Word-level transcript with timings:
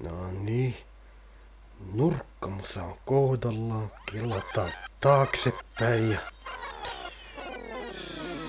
No 0.00 0.30
niin. 0.30 0.74
Nurkkamusa 1.94 2.82
on 2.84 2.96
kohdallaan. 3.04 3.90
Kelataan 4.12 4.70
taaksepäin 5.00 6.10
ja... 6.10 6.18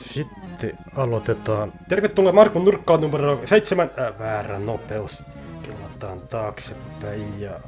Sitten 0.01 0.77
aloitetaan. 0.95 1.73
Tervetuloa 1.89 2.31
Markun 2.31 2.65
nurkkaan 2.65 3.01
numero 3.01 3.41
7. 3.45 3.89
Äh, 3.99 4.19
väärä 4.19 4.59
nopeus. 4.59 5.23
Kelataan 5.63 6.21
taaksepäin 6.21 7.41
ja... 7.41 7.59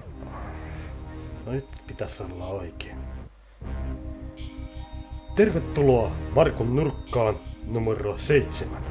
No 1.46 1.52
nyt 1.52 1.66
pitäisi 1.88 2.24
olla 2.24 2.46
oikein. 2.48 2.98
Tervetuloa 5.36 6.12
Markun 6.36 6.76
nurkkaan 6.76 7.36
numero 7.68 8.18
7. 8.18 8.84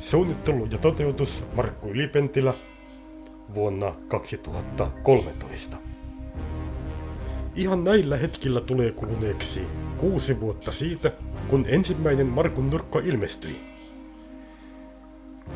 Suunnittelu 0.00 0.68
ja 0.70 0.78
toteutus 0.78 1.44
Markku 1.56 1.88
Ylipentilä 1.88 2.54
vuonna 3.54 3.92
2013. 4.08 5.76
Ihan 7.54 7.84
näillä 7.84 8.16
hetkillä 8.16 8.60
tulee 8.60 8.92
kuluneeksi 8.92 9.66
kuusi 9.98 10.40
vuotta 10.40 10.72
siitä, 10.72 11.12
kun 11.48 11.64
ensimmäinen 11.68 12.26
Markun 12.26 12.70
nurkka 12.70 12.98
ilmestyi. 12.98 13.56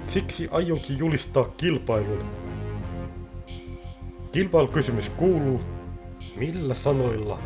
Siksi 0.09 0.49
aionkin 0.51 0.99
julistaa 0.99 1.45
kilpailun. 1.45 2.25
Kilpailukysymys 4.33 5.09
kuuluu, 5.11 5.61
millä 6.37 6.75
sanoilla 6.75 7.39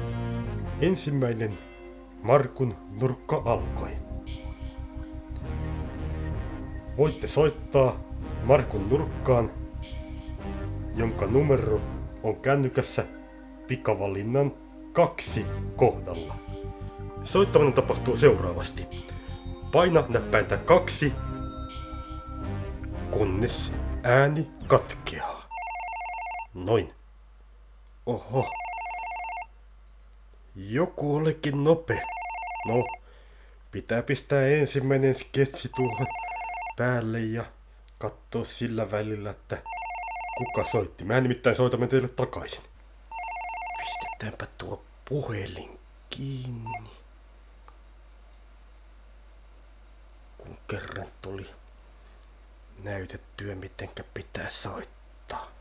ensimmäinen 0.80 1.52
Markun 2.22 2.74
nurkka 3.00 3.42
alkoi. 3.44 3.90
Voitte 6.96 7.26
soittaa 7.26 8.00
Markun 8.44 8.88
nurkkaan, 8.88 9.50
jonka 10.98 11.26
numero 11.26 11.80
on 12.22 12.36
kännykässä 12.36 13.04
pikavalinnan 13.66 14.52
kaksi 14.92 15.46
kohdalla. 15.76 16.34
Soittaminen 17.24 17.72
tapahtuu 17.72 18.16
seuraavasti. 18.16 18.86
Paina 19.72 20.04
näppäintä 20.08 20.56
kaksi, 20.56 21.12
kunnes 23.10 23.72
ääni 24.04 24.46
katkeaa. 24.66 25.48
Noin. 26.54 26.88
Oho. 28.06 28.50
Joku 30.56 31.16
olikin 31.16 31.64
nopea. 31.64 32.06
No, 32.66 32.84
pitää 33.70 34.02
pistää 34.02 34.46
ensimmäinen 34.46 35.14
sketsi 35.14 35.70
tuohon 35.76 36.06
päälle 36.76 37.20
ja 37.20 37.44
katsoa 37.98 38.44
sillä 38.44 38.90
välillä, 38.90 39.30
että 39.30 39.62
kuka 40.38 40.64
soitti. 40.64 41.04
Mä 41.04 41.20
nimittäin 41.20 41.56
soitamme 41.56 41.86
teille 41.86 42.08
takaisin. 42.08 42.62
Pistetäänpä 43.78 44.46
tuo 44.58 44.84
puhelin 45.08 45.78
kiinni. 46.10 46.90
Kun 50.38 50.58
kerran 50.68 51.08
tuli 51.22 51.46
näytettyä, 52.82 53.54
mitenkä 53.54 54.04
pitää 54.14 54.50
soittaa. 54.50 55.52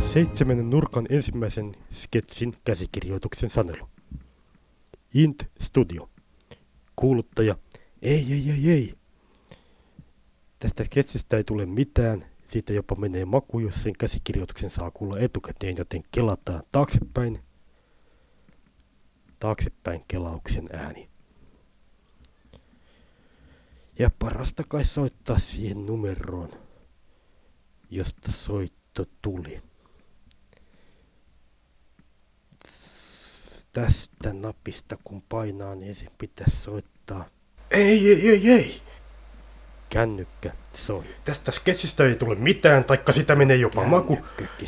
Seitsemännen 0.00 0.70
nurkan 0.70 1.06
ensimmäisen 1.10 1.72
sketsin 1.92 2.56
käsikirjoituksen 2.64 3.50
sanelu. 3.50 3.88
Int 5.14 5.50
Studio. 5.60 6.10
Kuuluttaja. 6.96 7.56
Ei, 8.02 8.32
ei, 8.32 8.50
ei, 8.50 8.70
ei. 8.70 8.94
Tästä 10.58 10.84
sketsistä 10.84 11.36
ei 11.36 11.44
tule 11.44 11.66
mitään. 11.66 12.29
Siitä 12.50 12.72
jopa 12.72 12.94
menee 12.94 13.24
maku, 13.24 13.58
jos 13.58 13.82
sen 13.82 13.92
käsikirjoituksen 13.98 14.70
saa 14.70 14.90
kuulla 14.90 15.18
etukäteen, 15.18 15.76
joten 15.76 16.02
kelataan 16.10 16.62
taaksepäin. 16.72 17.38
Taaksepäin 19.38 20.04
kelauksen 20.08 20.64
ääni. 20.72 21.08
Ja 23.98 24.10
parasta 24.18 24.62
kai 24.68 24.84
soittaa 24.84 25.38
siihen 25.38 25.86
numeroon, 25.86 26.50
josta 27.90 28.32
soitto 28.32 29.06
tuli. 29.22 29.62
Tästä 33.72 34.32
napista 34.32 34.96
kun 35.04 35.22
painaa, 35.28 35.74
niin 35.74 35.94
sen 35.94 36.10
pitäisi 36.18 36.56
soittaa. 36.56 37.28
Ei, 37.70 38.08
ei, 38.08 38.30
ei, 38.30 38.50
ei! 38.50 38.82
Kännykkä 39.90 40.52
soi. 40.74 41.04
Tästä 41.24 41.52
sketsistä 41.52 42.04
ei 42.04 42.14
tule 42.14 42.34
mitään, 42.34 42.84
taikka 42.84 43.12
sitä 43.12 43.36
menee 43.36 43.56
jopa 43.56 43.84
maku, 43.84 44.18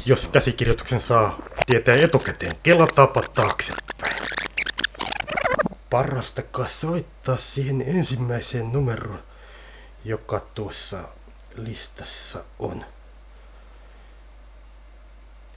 jos 0.06 0.28
käsikirjoituksen 0.28 1.00
saa 1.00 1.38
tietää 1.66 1.94
etukäteen. 1.94 2.52
Kelataapa 2.62 3.22
taaksepäin. 3.34 4.16
Parasta 5.90 6.42
kai 6.42 6.68
soittaa 6.68 7.36
siihen 7.36 7.84
ensimmäiseen 7.86 8.72
numeroon, 8.72 9.22
joka 10.04 10.40
tuossa 10.40 10.98
listassa 11.56 12.44
on. 12.58 12.84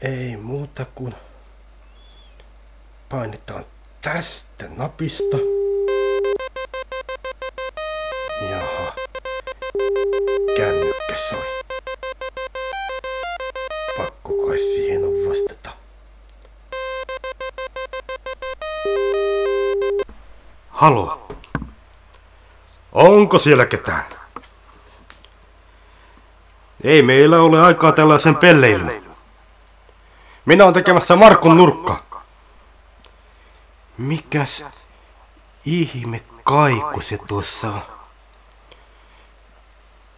Ei 0.01 0.37
muuta 0.37 0.85
kuin 0.95 1.15
painetaan 3.09 3.65
tästä 4.01 4.65
napista. 4.77 5.54
Halo. 20.85 21.27
Onko 22.91 23.39
siellä 23.39 23.65
ketään? 23.65 24.05
Ei 26.83 27.03
meillä 27.03 27.41
ole 27.41 27.61
aikaa 27.61 27.91
tällaisen 27.91 28.35
pelleilyyn. 28.35 29.03
Minä 30.45 30.63
olen 30.63 30.73
tekemässä 30.73 31.15
Markun 31.15 31.57
nurkka. 31.57 32.03
Mikäs 33.97 34.65
ihme 35.65 36.23
kaiku 36.43 37.01
se 37.01 37.17
tuossa 37.27 37.67
on? 37.67 37.81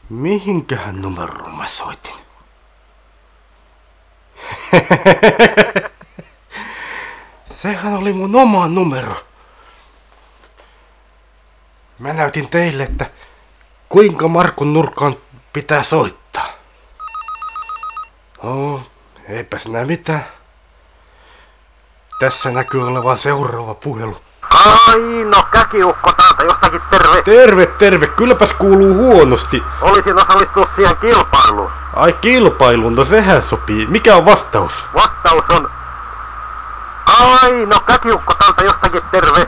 Mihinkähän 0.09 1.01
numeroon 1.01 1.55
mä 1.55 1.67
soitin? 1.67 2.15
Sehän 7.61 7.93
oli 7.93 8.13
mun 8.13 8.35
oma 8.35 8.67
numero. 8.67 9.26
Mä 11.99 12.13
näytin 12.13 12.49
teille, 12.49 12.83
että 12.83 13.05
kuinka 13.89 14.27
Markun 14.27 14.73
nurkkaan 14.73 15.15
pitää 15.53 15.83
soittaa. 15.83 16.47
Oh, 18.37 18.81
eipä 19.29 19.57
sinä 19.57 19.85
mitään. 19.85 20.25
Tässä 22.19 22.51
näkyy 22.51 22.87
olevan 22.87 23.17
seuraava 23.17 23.73
puhelu. 23.73 24.21
Aino, 24.87 25.43
käkiukko 25.51 26.11
täältä 26.13 26.43
jostakin 26.43 26.81
terve. 26.89 27.21
Terve, 27.23 27.65
terve. 27.65 28.07
Kylläpäs 28.07 28.53
kuuluu 28.53 28.93
huonosti. 28.93 29.63
Olisin 29.81 30.17
osallistua 30.17 30.69
siihen 30.75 30.97
kilpailuun. 30.97 31.71
Ai 31.93 32.13
kilpailuun, 32.13 32.95
no 32.95 33.03
sehän 33.03 33.41
sopii. 33.41 33.85
Mikä 33.85 34.15
on 34.15 34.25
vastaus? 34.25 34.85
Vastaus 34.93 35.45
on... 35.49 35.69
Aino, 37.05 37.79
käkiukko 37.79 38.33
täältä 38.33 38.63
jostakin 38.63 39.01
terve. 39.11 39.47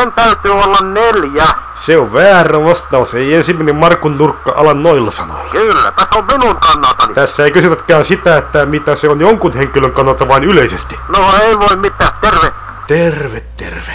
Sen 0.00 0.12
täytyy 0.12 0.50
olla 0.52 0.78
neljä. 0.80 1.44
Se 1.74 1.98
on 1.98 2.12
väärä 2.12 2.64
vastaus. 2.64 3.14
Ei 3.14 3.34
ensimmäinen 3.34 3.76
Markun 3.76 4.18
nurkka 4.18 4.52
ala 4.56 4.74
noilla 4.74 5.10
sanoilla. 5.10 5.50
Kyllä, 5.50 5.92
tässä 5.92 6.18
on 6.18 6.24
minun 6.26 6.56
kannaltani. 6.56 7.14
Tässä 7.14 7.44
ei 7.44 7.50
kysytäkään 7.50 8.04
sitä, 8.04 8.36
että 8.36 8.66
mitä 8.66 8.96
se 8.96 9.08
on 9.08 9.20
jonkun 9.20 9.52
henkilön 9.52 9.92
kannalta, 9.92 10.28
vaan 10.28 10.44
yleisesti. 10.44 10.96
No 11.08 11.34
ei 11.42 11.58
voi 11.58 11.76
mitään, 11.76 12.12
terve. 12.20 12.52
Terve, 12.86 13.42
terve. 13.56 13.92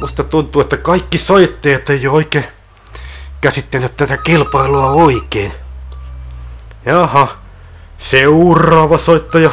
Musta 0.00 0.24
tuntuu, 0.24 0.62
että 0.62 0.76
kaikki 0.76 1.18
soittajat 1.18 1.90
ei 1.90 2.06
ole 2.06 2.16
oikein 2.16 2.44
käsittänyt 3.40 3.96
tätä 3.96 4.16
kilpailua 4.16 4.90
oikein. 4.90 5.52
Jaha, 6.86 7.28
seuraava 7.98 8.98
soittaja. 8.98 9.50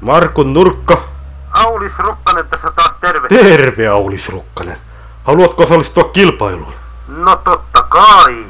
Markun 0.00 0.54
nurkka. 0.54 1.17
Aulis 1.58 1.92
Rukkanen 1.98 2.48
tässä 2.48 2.70
taas 2.76 2.92
terve. 3.00 3.28
Terve, 3.28 3.88
Aulis 3.88 4.28
Rukkanen. 4.28 4.76
Haluatko 5.24 5.62
osallistua 5.62 6.04
kilpailuun? 6.04 6.74
No 7.08 7.36
totta 7.36 7.82
kai. 7.82 8.46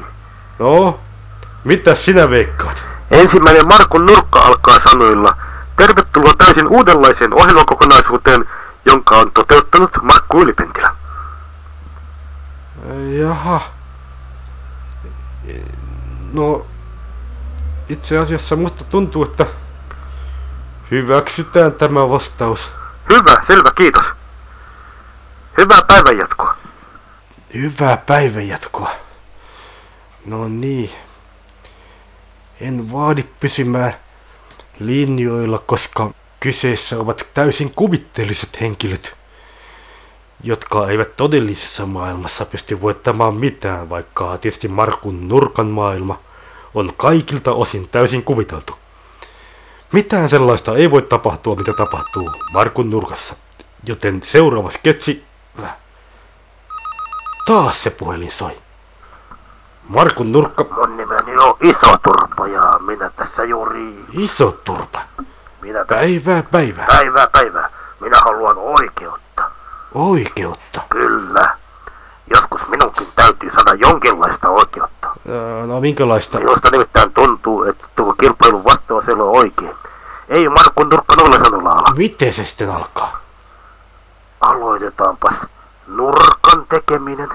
No, 0.59 0.99
mitä 1.63 1.95
sinä 1.95 2.29
veikkaat? 2.29 2.83
Ensimmäinen 3.11 3.67
Markun 3.67 4.05
nurkka 4.05 4.39
alkaa 4.39 4.79
sanoilla. 4.89 5.35
Tervetuloa 5.77 6.33
täysin 6.37 6.67
uudenlaiseen 6.67 7.33
ohjelmakokonaisuuteen, 7.33 8.45
jonka 8.85 9.17
on 9.17 9.31
toteuttanut 9.31 9.91
Markku 10.01 10.41
Ylipentilä. 10.41 10.95
Jaha. 13.19 13.61
No, 16.33 16.65
itse 17.89 18.17
asiassa 18.17 18.55
musta 18.55 18.83
tuntuu, 18.83 19.23
että 19.23 19.45
hyväksytään 20.91 21.71
tämä 21.71 22.09
vastaus. 22.09 22.78
Hyvä, 23.09 23.43
selvä, 23.47 23.71
kiitos. 23.77 24.05
Hyvää 25.57 25.81
päivänjatkoa. 25.87 26.57
Hyvää 27.53 27.97
päivänjatkoa. 27.97 28.91
No 30.25 30.47
niin. 30.47 30.91
En 32.61 32.91
vaadi 32.91 33.23
pysymään 33.39 33.93
linjoilla, 34.79 35.59
koska 35.59 36.11
kyseessä 36.39 36.99
ovat 36.99 37.27
täysin 37.33 37.71
kuvitteelliset 37.75 38.61
henkilöt, 38.61 39.17
jotka 40.43 40.89
eivät 40.89 41.15
todellisessa 41.15 41.85
maailmassa 41.85 42.45
pysty 42.45 42.81
voittamaan 42.81 43.33
mitään, 43.33 43.89
vaikka 43.89 44.37
tietysti 44.37 44.67
Markun 44.67 45.27
nurkan 45.27 45.67
maailma 45.67 46.19
on 46.73 46.93
kaikilta 46.97 47.53
osin 47.53 47.87
täysin 47.87 48.23
kuviteltu. 48.23 48.78
Mitään 49.91 50.29
sellaista 50.29 50.75
ei 50.75 50.91
voi 50.91 51.01
tapahtua, 51.01 51.55
mitä 51.55 51.73
tapahtuu 51.73 52.31
Markun 52.51 52.89
nurkassa. 52.89 53.35
Joten 53.85 54.23
seuraava 54.23 54.69
sketsi... 54.71 55.25
Taas 57.45 57.83
se 57.83 57.89
puhelin 57.89 58.31
soi. 58.31 58.57
Markun 59.87 60.31
nurkka... 60.31 60.65
Mun 60.75 60.97
nimeni 60.97 61.37
on 61.37 61.57
Iso 61.61 61.97
Turpa 62.03 62.47
ja 62.47 62.79
minä 62.79 63.11
tässä 63.15 63.43
juuri... 63.43 64.05
Iso 64.11 64.51
turpa. 64.51 65.01
Minä. 65.61 65.85
Päivää 65.85 66.43
päivää. 66.43 66.85
Päivää, 66.87 67.27
päivää. 67.27 67.69
Minä 67.99 68.17
haluan 68.19 68.57
oikeutta. 68.57 69.51
Oikeutta. 69.93 70.81
Kyllä. 70.89 71.57
Joskus 72.35 72.67
minunkin 72.67 73.07
täytyy 73.15 73.51
saada 73.51 73.73
jonkinlaista 73.73 74.49
oikeutta. 74.49 74.98
No 75.67 75.79
minkälaista? 75.81 76.39
Minusta 76.39 76.69
nimittäin 76.71 77.13
tuntuu, 77.13 77.63
että 77.63 77.85
tuo 77.95 78.13
kilpailun 78.13 78.63
vastaus 78.63 79.07
ei 79.07 79.13
ole 79.13 79.23
oikein. 79.39 79.75
Ei 80.29 80.49
Markun 80.49 80.89
Nurkka 80.89 81.15
noilla 81.15 81.37
sanoilla 81.43 81.69
ala. 81.69 81.95
Miten 81.95 82.33
se 82.33 82.45
sitten 82.45 82.69
alkaa? 82.69 83.21
Aloitetaanpas 84.41 85.33
nurkan 85.87 86.65
tekeminen. 86.69 87.29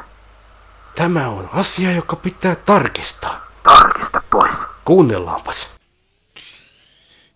Tämä 0.94 1.28
on 1.28 1.50
asia, 1.52 1.92
joka 1.92 2.16
pitää 2.16 2.56
tarkistaa. 2.56 3.40
Tarkista 3.62 4.22
pois. 4.30 4.52
Kuunnellaanpas. 4.84 5.70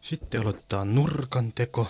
Sitten 0.00 0.40
aloitetaan 0.42 0.94
nurkan 0.94 1.52
teko. 1.54 1.86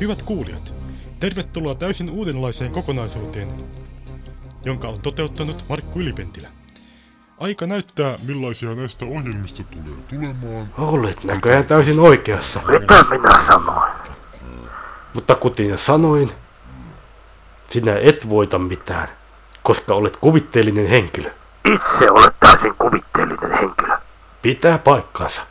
Hyvät 0.00 0.22
kuulijat, 0.22 0.74
tervetuloa 1.20 1.74
täysin 1.74 2.10
uudenlaiseen 2.10 2.72
kokonaisuuteen, 2.72 3.48
jonka 4.64 4.88
on 4.88 5.00
toteuttanut 5.02 5.64
Markku 5.68 6.00
Ylipentilä. 6.00 6.48
Aika 7.38 7.66
näyttää, 7.66 8.16
Millaisia 8.26 8.74
näistä 8.74 9.04
ohjelmista 9.04 9.62
tulee 9.62 9.98
tulemaan? 10.08 10.68
Olet 10.78 11.24
näköjään 11.24 11.64
täysin 11.64 12.00
oikeassa. 12.00 12.60
Mitä 12.66 13.04
minä 13.10 13.46
sanoin? 13.46 13.92
Mutta 15.14 15.34
kuten 15.34 15.78
sanoin, 15.78 16.30
sinä 17.70 17.96
et 18.02 18.28
voita 18.28 18.58
mitään, 18.58 19.08
koska 19.62 19.94
olet 19.94 20.16
kuvitteellinen 20.16 20.86
henkilö. 20.86 21.30
Itse 21.64 22.10
olet 22.10 22.34
täysin 22.40 22.74
kuvitteellinen 22.74 23.50
henkilö. 23.50 23.98
Pitää 24.42 24.78
paikkansa, 24.78 25.42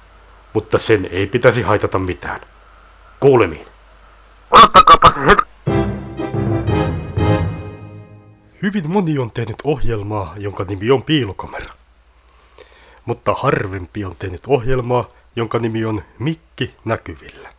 mutta 0.53 0.77
sen 0.77 1.09
ei 1.11 1.27
pitäisi 1.27 1.61
haitata 1.61 1.99
mitään. 1.99 2.41
Kuulemiin. 3.19 3.76
Hetki. 4.55 5.47
Hyvin 8.61 8.89
moni 8.89 9.19
on 9.19 9.31
tehnyt 9.31 9.55
ohjelmaa, 9.63 10.33
jonka 10.37 10.63
nimi 10.63 10.91
on 10.91 11.03
Piilokamera. 11.03 11.73
Mutta 13.05 13.33
harvempi 13.33 14.05
on 14.05 14.15
tehnyt 14.15 14.41
ohjelmaa, 14.47 15.09
jonka 15.35 15.59
nimi 15.59 15.85
on 15.85 16.01
Mikki 16.19 16.75
näkyvillä. 16.85 17.49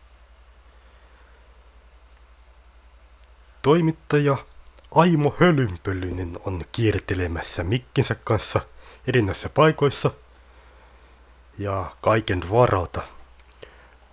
Toimittaja 3.61 4.37
Aimo 4.91 5.35
Hölynpölynen 5.39 6.37
on 6.45 6.61
kiertelemässä 6.71 7.63
Mikkinsä 7.63 8.15
kanssa 8.15 8.61
erinäisissä 9.07 9.49
paikoissa. 9.49 10.11
Ja 11.57 11.91
kaiken 12.01 12.51
varalta 12.51 13.01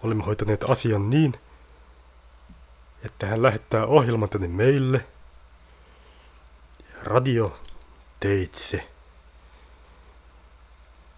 olemme 0.02 0.24
hoitaneet 0.24 0.64
asian 0.70 1.10
niin, 1.10 1.32
että 3.06 3.26
hän 3.26 3.42
lähettää 3.42 3.86
ohjelman 3.86 4.28
tänne 4.28 4.48
meille– 4.48 5.04
radio 7.06 7.58
teitse. 8.20 8.88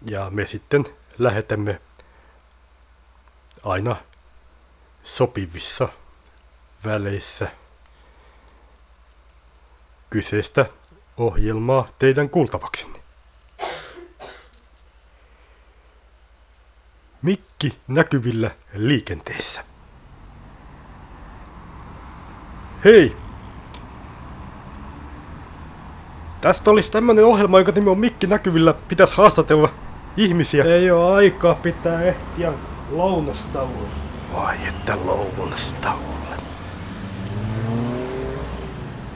Ja 0.09 0.29
me 0.29 0.47
sitten 0.47 0.85
lähetämme 1.17 1.81
aina 3.63 3.95
sopivissa 5.03 5.89
väleissä 6.85 7.51
kyseistä 10.09 10.65
ohjelmaa 11.17 11.85
teidän 11.99 12.29
kuultavaksenne. 12.29 12.99
Mikki 17.21 17.79
näkyvillä 17.87 18.55
liikenteessä. 18.73 19.68
Hei! 22.85 23.17
Tästä 26.41 26.71
olisi 26.71 26.91
tämmönen 26.91 27.25
ohjelma, 27.25 27.57
jonka 27.57 27.71
nimi 27.71 27.89
on 27.89 27.99
Mikki 27.99 28.27
näkyvillä. 28.27 28.73
Pitäisi 28.73 29.17
haastatella 29.17 29.69
ihmisiä. 30.17 30.63
Ei 30.63 30.91
oo 30.91 31.13
aikaa 31.13 31.55
pitää 31.55 32.01
ehtiä 32.01 32.53
lounastauolle. 32.91 33.89
Vai 34.33 34.57
että 34.67 34.97
lounastauolle. 35.05 36.35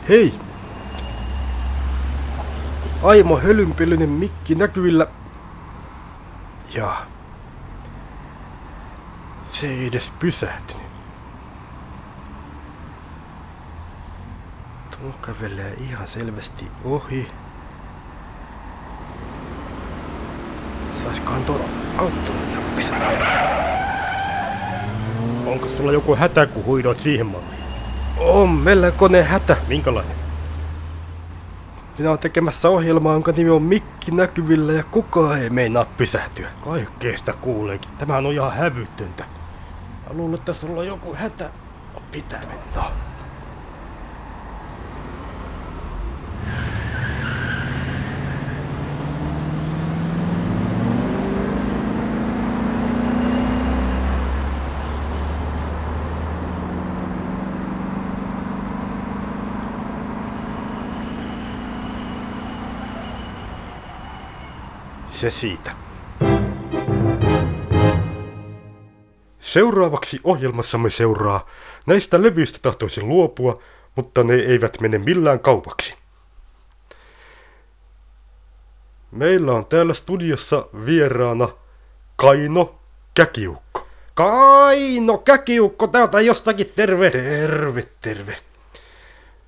Hei! 0.10 0.34
Aimo 3.04 3.38
hölynpölynen 3.38 4.10
Mikki 4.10 4.56
näkyvillä. 4.56 5.08
Ja... 6.74 7.06
Se 9.48 9.68
ei 9.68 9.88
edes 9.88 10.14
pysähtynyt. 10.20 10.83
Tuo 15.04 15.12
kävelee 15.22 15.74
ihan 15.74 16.08
selvästi 16.08 16.72
ohi. 16.86 17.28
Saiskohan 21.04 21.44
tuoda 21.44 21.64
autoon? 21.98 22.38
Onko 25.46 25.68
sulla 25.68 25.92
joku 25.92 26.16
hätä, 26.16 26.46
kun 26.46 26.66
huidoit 26.66 26.98
siihen 26.98 27.26
malliin? 27.26 27.64
On 28.18 28.50
melkoinen 28.50 29.26
hätä. 29.26 29.58
Minkälainen? 29.68 30.16
Sinä 31.96 32.12
on 32.12 32.20
tekemässä 32.20 32.70
ohjelmaa, 32.70 33.14
jonka 33.14 33.32
nimi 33.32 33.50
on 33.50 33.62
Mikki 33.62 34.12
näkyvillä 34.12 34.74
ja 34.74 34.84
kukaan 34.84 35.40
ei 35.40 35.50
meinaa 35.50 35.86
pysähtyä. 35.86 36.48
Kaikkeesta 36.62 37.34
kuuleekin. 37.34 37.92
Tämä 37.98 38.18
on 38.18 38.32
ihan 38.32 38.54
hävytöntä. 38.54 39.24
Mä 40.08 40.14
luulen, 40.14 40.40
että 40.40 40.54
sulla 40.54 40.80
on 40.80 40.88
joku 40.88 41.16
hätä. 41.16 41.50
No 41.94 42.02
pitää 42.12 42.40
mennä. 42.40 43.13
Se 65.24 65.30
siitä. 65.30 65.76
Seuraavaksi 69.40 70.20
ohjelmassamme 70.24 70.90
seuraa. 70.90 71.50
Näistä 71.86 72.22
levyistä 72.22 72.60
tahtoisin 72.62 73.08
luopua, 73.10 73.62
mutta 73.96 74.24
ne 74.24 74.34
eivät 74.34 74.80
mene 74.80 74.98
millään 74.98 75.40
kaupaksi. 75.40 75.96
Meillä 79.12 79.52
on 79.52 79.66
täällä 79.66 79.94
studiossa 79.94 80.66
vieraana 80.86 81.50
Kaino 82.16 82.80
Käkiukko. 83.14 83.88
Kaino 84.14 85.18
Käkiukko, 85.18 85.88
täältä 85.88 86.22
jostakin 86.22 86.72
terve. 86.76 87.12
Terve, 87.12 87.88
terve. 88.02 88.38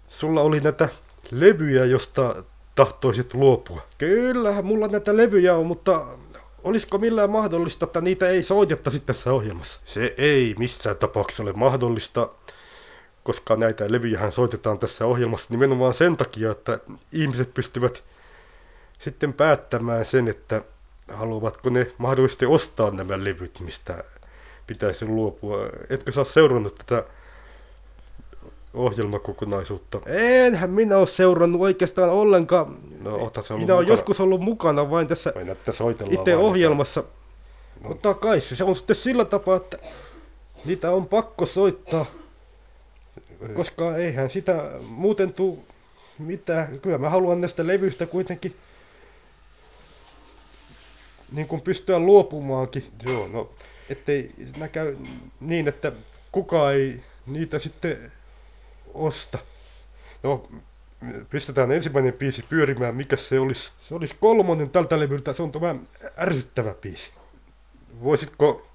Sulla 0.09 0.41
oli 0.41 0.59
näitä 0.59 0.89
levyjä, 1.31 1.85
josta 1.85 2.43
tahtoisit 2.75 3.33
luopua. 3.33 3.81
Kyllähän 3.97 4.65
mulla 4.65 4.87
näitä 4.87 5.17
levyjä 5.17 5.55
on, 5.55 5.65
mutta 5.65 6.05
olisiko 6.63 6.97
millään 6.97 7.29
mahdollista, 7.29 7.85
että 7.85 8.01
niitä 8.01 8.29
ei 8.29 8.43
soitettaisi 8.43 8.99
tässä 8.99 9.33
ohjelmassa? 9.33 9.81
Se 9.85 10.15
ei 10.17 10.55
missään 10.59 10.95
tapauksessa 10.95 11.43
ole 11.43 11.53
mahdollista, 11.53 12.29
koska 13.23 13.55
näitä 13.55 13.91
levyjähän 13.91 14.31
soitetaan 14.31 14.79
tässä 14.79 15.05
ohjelmassa 15.05 15.53
nimenomaan 15.53 15.93
sen 15.93 16.17
takia, 16.17 16.51
että 16.51 16.79
ihmiset 17.11 17.53
pystyvät 17.53 18.03
sitten 18.99 19.33
päättämään 19.33 20.05
sen, 20.05 20.27
että 20.27 20.61
haluavatko 21.13 21.69
ne 21.69 21.91
mahdollisesti 21.97 22.45
ostaa 22.45 22.91
nämä 22.91 23.23
levyt, 23.23 23.59
mistä 23.59 24.03
pitäisi 24.67 25.05
luopua. 25.05 25.57
Etkö 25.89 26.11
sä 26.11 26.23
seurannut 26.23 26.75
tätä 26.75 27.03
ohjelmakokonaisuutta? 28.75 30.01
Enhän 30.05 30.69
minä 30.69 30.97
ole 30.97 31.07
seurannut 31.07 31.61
oikeastaan 31.61 32.09
ollenkaan. 32.09 32.77
No, 33.01 33.15
ollut 33.15 33.35
minä 33.49 33.55
olen 33.55 33.67
mukana? 33.67 33.81
joskus 33.81 34.19
ollut 34.19 34.41
mukana 34.41 34.89
vain 34.89 35.07
tässä 35.07 35.33
Aina, 35.35 35.55
itse 36.09 36.35
ohjelmassa. 36.35 37.03
Mutta 37.81 38.13
kai 38.13 38.41
se 38.41 38.63
on 38.63 38.75
sitten 38.75 38.95
sillä 38.95 39.25
tapaa, 39.25 39.57
että 39.57 39.77
niitä 40.65 40.91
on 40.91 41.07
pakko 41.07 41.45
soittaa, 41.45 42.05
koska 43.53 43.97
eihän 43.97 44.29
sitä 44.29 44.71
muuten 44.87 45.33
tuu 45.33 45.65
mitään. 46.19 46.79
Kyllä 46.79 46.97
mä 46.97 47.09
haluan 47.09 47.41
näistä 47.41 47.67
levyistä 47.67 48.05
kuitenkin 48.05 48.55
niin 51.31 51.47
kuin 51.47 51.61
pystyä 51.61 51.99
luopumaankin. 51.99 52.83
Joo, 53.05 53.27
no 53.27 53.49
Ettei 53.89 54.31
käy 54.71 54.97
niin, 55.39 55.67
että 55.67 55.91
kukaan 56.31 56.73
ei 56.73 57.01
niitä 57.25 57.59
sitten 57.59 58.11
osta. 58.95 59.37
No, 60.23 60.49
pistetään 61.29 61.71
ensimmäinen 61.71 62.13
biisi 62.13 62.45
pyörimään, 62.49 62.95
mikä 62.95 63.17
se 63.17 63.39
olisi? 63.39 63.71
Se 63.81 63.95
olisi 63.95 64.15
kolmonen 64.19 64.69
tältä 64.69 64.99
levyltä, 64.99 65.33
se 65.33 65.43
on 65.43 65.51
tämä 65.51 65.75
ärsyttävä 66.17 66.73
biisi. 66.81 67.11
Voisitko 68.03 68.67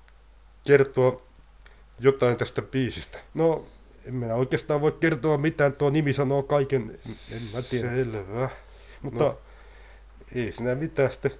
kertoa 0.67 1.23
jotain 2.01 2.37
tästä 2.37 2.63
biisistä? 2.63 3.19
No, 3.35 3.65
en 4.05 4.15
minä 4.15 4.35
oikeastaan 4.35 4.81
voi 4.81 4.93
kertoa 5.01 5.39
mitään, 5.39 5.73
tuo 5.73 5.91
nimi 5.91 6.13
sanoo 6.13 6.43
kaiken, 6.43 6.83
en, 7.07 7.15
en 7.37 7.43
mä 7.55 7.63
tiedä. 7.63 7.89
Selvä. 7.91 8.49
Mutta, 9.03 9.25
No, 9.25 9.39
ei 10.35 10.53
sinä 10.53 10.75
mitään 10.75 11.13
sitten 11.13 11.33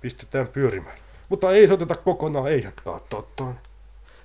pistetään 0.00 0.48
pyörimään. 0.48 0.98
mutta 1.28 1.52
ei 1.52 1.68
soiteta 1.68 1.94
kokonaan, 1.94 2.50
eihän. 2.50 2.72
Totta. 3.10 3.44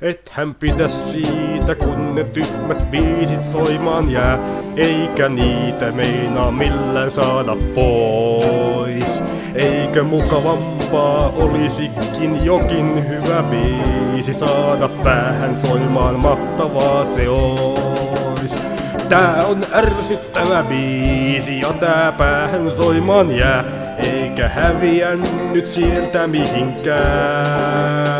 Ethän 0.01 0.55
pidä 0.55 0.87
siitä, 0.87 1.75
kun 1.75 2.15
ne 2.15 2.23
tyhmät 2.23 2.91
biisit 2.91 3.45
soimaan 3.51 4.11
jää, 4.11 4.39
eikä 4.75 5.29
niitä 5.29 5.91
meinaa 5.91 6.51
millään 6.51 7.11
saada 7.11 7.57
pois. 7.75 9.23
Eikö 9.55 10.03
mukavampaa 10.03 11.29
olisikin 11.29 12.45
jokin 12.45 13.09
hyvä 13.09 13.43
biisi 13.43 14.33
saada 14.33 14.89
päähän 15.03 15.57
soimaan, 15.67 16.19
mahtavaa 16.19 17.05
se 17.15 17.29
ois. 17.29 18.53
Tää 19.09 19.43
on 19.47 19.63
ärsyttävä 19.73 20.63
biisi 20.63 21.59
ja 21.59 21.73
tää 21.73 22.11
päähän 22.11 22.71
soimaan 22.71 23.35
jää, 23.35 23.63
eikä 23.97 24.49
häviä 24.49 25.09
nyt 25.51 25.67
sieltä 25.67 26.27
mihinkään. 26.27 28.16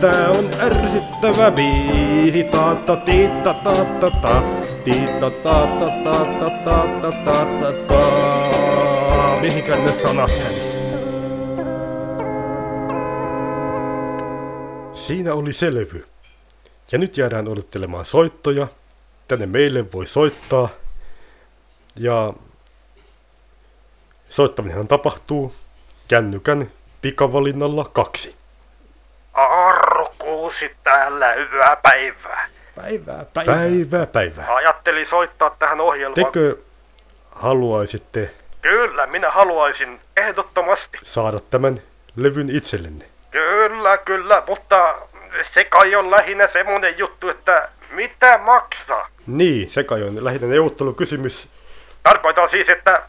Tää 0.00 0.30
on 0.30 0.50
ärsyttävä 0.60 1.50
biisi, 1.50 2.44
ta 2.44 2.74
ta 2.74 2.96
ti 2.96 3.28
ta, 3.44 3.54
ta 3.54 3.84
ta 4.00 4.10
ta 4.10 4.42
ti 4.84 5.04
ta 5.20 5.30
ta. 5.30 5.66
ta 5.66 5.86
ta 6.04 6.24
ta 6.34 6.50
ta 6.64 6.86
ta 7.02 7.12
ta 7.24 7.46
ta 7.60 7.72
ta 7.88 8.00
Mihinkä 9.40 9.76
ne 9.76 9.88
sanat 9.88 10.30
Siinä 14.92 15.34
oli 15.34 15.52
selvy. 15.52 16.06
Ja 16.92 16.98
nyt 16.98 17.16
jäädään 17.16 17.48
odottelemaan 17.48 18.06
soittoja. 18.06 18.68
Tänne 19.28 19.46
meille 19.46 19.92
voi 19.92 20.06
soittaa. 20.06 20.68
Ja 21.96 22.32
soittaminen 24.28 24.88
tapahtuu 24.88 25.54
kännykän 26.08 26.70
pikavalinnalla 27.02 27.84
kaksi. 27.84 28.34
Täällä, 30.84 31.32
hyvää 31.32 31.76
päivää. 31.82 32.48
Päivää, 32.76 33.24
päivää. 33.34 33.54
Päivää 33.56 34.06
päivää. 34.06 34.54
Ajattelin 34.54 35.06
soittaa 35.10 35.56
tähän 35.58 35.80
ohjelmaan. 35.80 36.24
Tekö 36.32 36.56
haluaisitte 37.30 38.30
Kyllä, 38.62 39.06
minä 39.06 39.30
haluaisin 39.30 40.00
ehdottomasti. 40.16 40.98
saada 41.02 41.38
tämän 41.50 41.78
levyn 42.16 42.56
itsellenne? 42.56 43.04
Kyllä, 43.30 43.96
kyllä, 43.96 44.42
mutta 44.46 44.94
se 45.54 45.64
kai 45.64 45.94
on 45.94 46.10
lähinnä 46.10 46.48
semmonen 46.52 46.98
juttu, 46.98 47.28
että 47.28 47.68
mitä 47.90 48.38
maksaa? 48.38 49.08
Niin, 49.26 49.70
se 49.70 49.84
kai 49.84 50.02
on 50.02 50.24
lähinnä 50.24 50.46
neuvottelukysymys. 50.48 51.48
Tarkoitan 52.02 52.50
siis, 52.50 52.68
että 52.68 53.02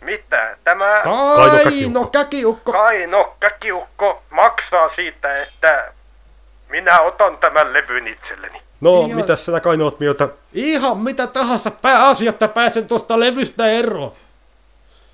mitä 0.00 0.56
tämä 0.64 1.00
Kaino 1.04 1.64
Käkiukko. 1.64 2.06
käkiukko. 2.06 2.72
Kaino 2.72 3.36
Käkiukko 3.40 4.22
maksaa 4.30 4.88
siitä, 4.94 5.34
että 5.34 5.92
minä 6.70 7.00
otan 7.00 7.38
tämän 7.38 7.72
levyn 7.72 8.08
itselleni. 8.08 8.62
No, 8.80 9.00
Ihan- 9.00 9.16
mitä 9.20 9.36
sinä 9.36 9.60
Kaino 9.60 9.84
oot 9.84 10.00
mieltä? 10.00 10.28
Ihan 10.52 10.98
mitä 10.98 11.26
tahansa 11.26 11.70
pääasia, 11.82 12.30
että 12.30 12.48
pääsen 12.48 12.86
tuosta 12.86 13.20
levystä 13.20 13.66
eroon. 13.66 14.12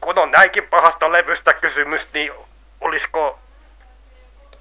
Kun 0.00 0.18
on 0.18 0.30
näinkin 0.30 0.68
pahasta 0.70 1.12
levystä 1.12 1.52
kysymys, 1.52 2.00
niin 2.14 2.32
olisiko 2.80 3.38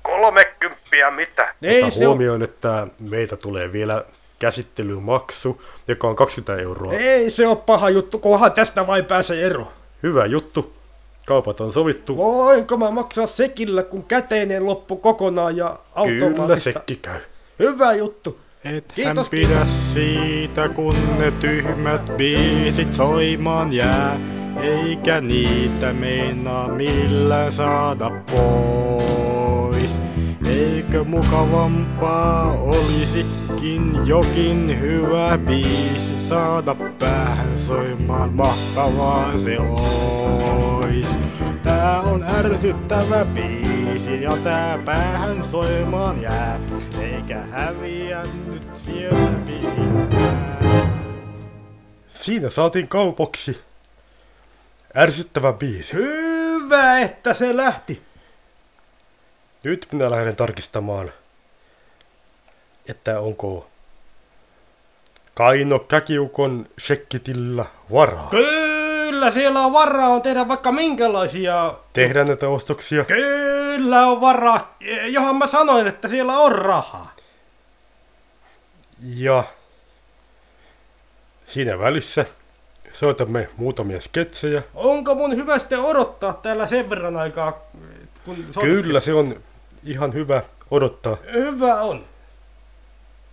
kolmekymppiä 0.01 1.11
mitä? 1.11 1.53
Ei 1.61 1.91
se, 1.91 2.03
on, 2.03 2.07
huomioon, 2.07 2.43
että 2.43 2.87
meiltä 2.99 3.37
tulee 3.37 3.71
vielä 3.71 4.03
käsittelymaksu, 4.39 5.61
joka 5.87 6.07
on 6.07 6.15
20 6.15 6.63
euroa. 6.63 6.93
ei 6.93 7.29
se 7.29 7.47
ole 7.47 7.57
paha 7.65 7.89
juttu, 7.89 8.19
kunhan 8.19 8.51
tästä 8.51 8.87
vain 8.87 9.05
pääsee 9.05 9.45
eroon. 9.45 9.71
Hyvä 10.03 10.25
juttu. 10.25 10.73
Kaupat 11.25 11.61
on 11.61 11.73
sovittu. 11.73 12.17
Voinko 12.17 12.77
mä 12.77 12.91
maksaa 12.91 13.27
sekillä, 13.27 13.83
kun 13.83 14.03
käteinen 14.03 14.65
loppu 14.65 14.95
kokonaan 14.95 15.57
ja 15.57 15.65
Kyllä 16.03 16.25
automaattista? 16.25 16.71
sekin 16.79 16.99
käy. 17.01 17.19
Hyvä 17.59 17.93
juttu. 17.93 18.39
Et 18.63 18.85
Kiitos, 18.95 19.17
hän 19.17 19.25
pidä 19.31 19.65
siitä, 19.93 20.69
kun 20.69 20.95
ne 21.19 21.31
tyhmät 21.31 22.17
biisit 22.17 22.93
soimaan 22.93 23.73
jää, 23.73 24.19
eikä 24.61 25.21
niitä 25.21 25.93
meinaa 25.93 26.67
millään 26.67 27.51
saada 27.51 28.11
pois. 28.31 29.89
Eikö 30.49 31.03
mukavampaa 31.03 32.51
olisikin 32.51 33.91
jokin 34.05 34.79
hyvä 34.79 35.39
biisi 35.47 36.14
saada 36.29 36.75
päähän 36.99 37.59
soimaan, 37.59 38.33
mahtavaa 38.33 39.37
se 39.37 39.57
ois. 39.59 41.19
Tää 41.63 42.01
on 42.01 42.23
ärsyttävä 42.23 43.25
biisi 43.25 44.21
ja 44.21 44.37
tää 44.37 44.77
päähän 44.77 45.43
soimaan 45.43 46.21
jää, 46.21 46.59
eikä 47.01 47.37
häviä 47.37 48.23
nyt 48.47 48.67
sieltä 48.73 49.31
mihinkään. 49.45 50.91
Siinä 52.07 52.49
saatiin 52.49 52.87
kaupaksi 52.87 53.61
ärsyttävä 54.97 55.53
biisi. 55.53 55.93
Hyvä, 55.93 56.99
että 56.99 57.33
se 57.33 57.57
lähti. 57.57 58.01
Nyt 59.63 59.87
minä 59.91 60.11
lähden 60.11 60.35
tarkistamaan, 60.35 61.11
että 62.87 63.19
onko 63.19 63.67
Kaino 65.35 65.79
Käkiukon 65.79 66.65
shekkitillä 66.79 67.65
varaa. 67.91 68.27
Kyllä, 68.29 69.31
siellä 69.31 69.61
on 69.61 69.73
varaa 69.73 70.09
on 70.09 70.21
tehdä 70.21 70.47
vaikka 70.47 70.71
minkälaisia. 70.71 71.73
Tehdään 71.93 72.27
näitä 72.27 72.49
ostoksia. 72.49 73.05
Kyllä 73.05 74.07
on 74.07 74.21
varaa. 74.21 74.77
Johan 75.05 75.35
mä 75.35 75.47
sanoin, 75.47 75.87
että 75.87 76.07
siellä 76.07 76.37
on 76.37 76.51
rahaa. 76.51 77.15
Ja 79.15 79.43
siinä 81.45 81.79
välissä 81.79 82.25
soitamme 82.93 83.49
muutamia 83.57 84.01
sketsejä. 84.01 84.63
Onko 84.73 85.15
mun 85.15 85.35
hyvä 85.35 85.59
sitten 85.59 85.79
odottaa 85.79 86.33
täällä 86.33 86.67
sen 86.67 86.89
verran 86.89 87.17
aikaa, 87.17 87.61
kun 88.25 88.45
Kyllä 88.61 88.99
se 88.99 89.13
on 89.13 89.43
ihan 89.83 90.13
hyvä 90.13 90.43
odottaa. 90.71 91.17
Hyvä 91.33 91.81
on. 91.81 92.14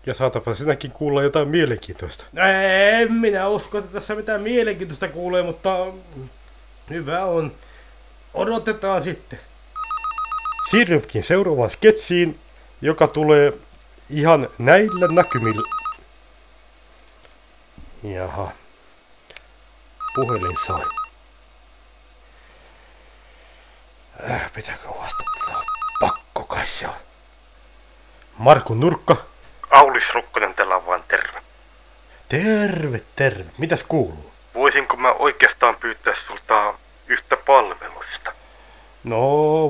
Ja 0.06 0.14
saatapa 0.14 0.54
sinäkin 0.54 0.90
kuulla 0.92 1.22
jotain 1.22 1.48
mielenkiintoista. 1.48 2.24
En 3.00 3.12
minä 3.12 3.48
usko, 3.48 3.78
että 3.78 3.92
tässä 3.92 4.14
mitään 4.14 4.42
mielenkiintoista 4.42 5.08
kuulee, 5.08 5.42
mutta 5.42 5.86
hyvä 6.90 7.24
on. 7.24 7.52
Odotetaan 8.34 9.02
sitten. 9.02 9.40
Siirrymmekin 10.70 11.24
seuraavaan 11.24 11.70
sketsiin, 11.70 12.40
joka 12.80 13.06
tulee 13.06 13.52
ihan 14.10 14.48
näillä 14.58 15.08
näkymillä. 15.08 15.68
Jaha. 18.02 18.52
Puhelin 20.14 20.56
sai. 20.66 20.84
Äh, 24.30 24.52
pitääkö 24.52 24.88
vastata? 24.88 25.32
kai 26.62 26.66
se 26.66 26.88
on? 26.88 26.94
Markun 28.38 28.80
nurkka. 28.80 29.31
Aulis 29.72 30.04
Rukkonen 30.14 30.54
täällä 30.54 30.76
on 30.76 30.86
vaan 30.86 31.04
terve. 31.08 31.42
Terve, 32.28 33.00
terve. 33.16 33.44
Mitäs 33.58 33.82
kuuluu? 33.88 34.32
Voisinko 34.54 34.96
mä 34.96 35.12
oikeastaan 35.12 35.76
pyytää 35.76 36.14
sulta 36.26 36.74
yhtä 37.06 37.36
palvelusta? 37.36 38.32
No, 39.04 39.20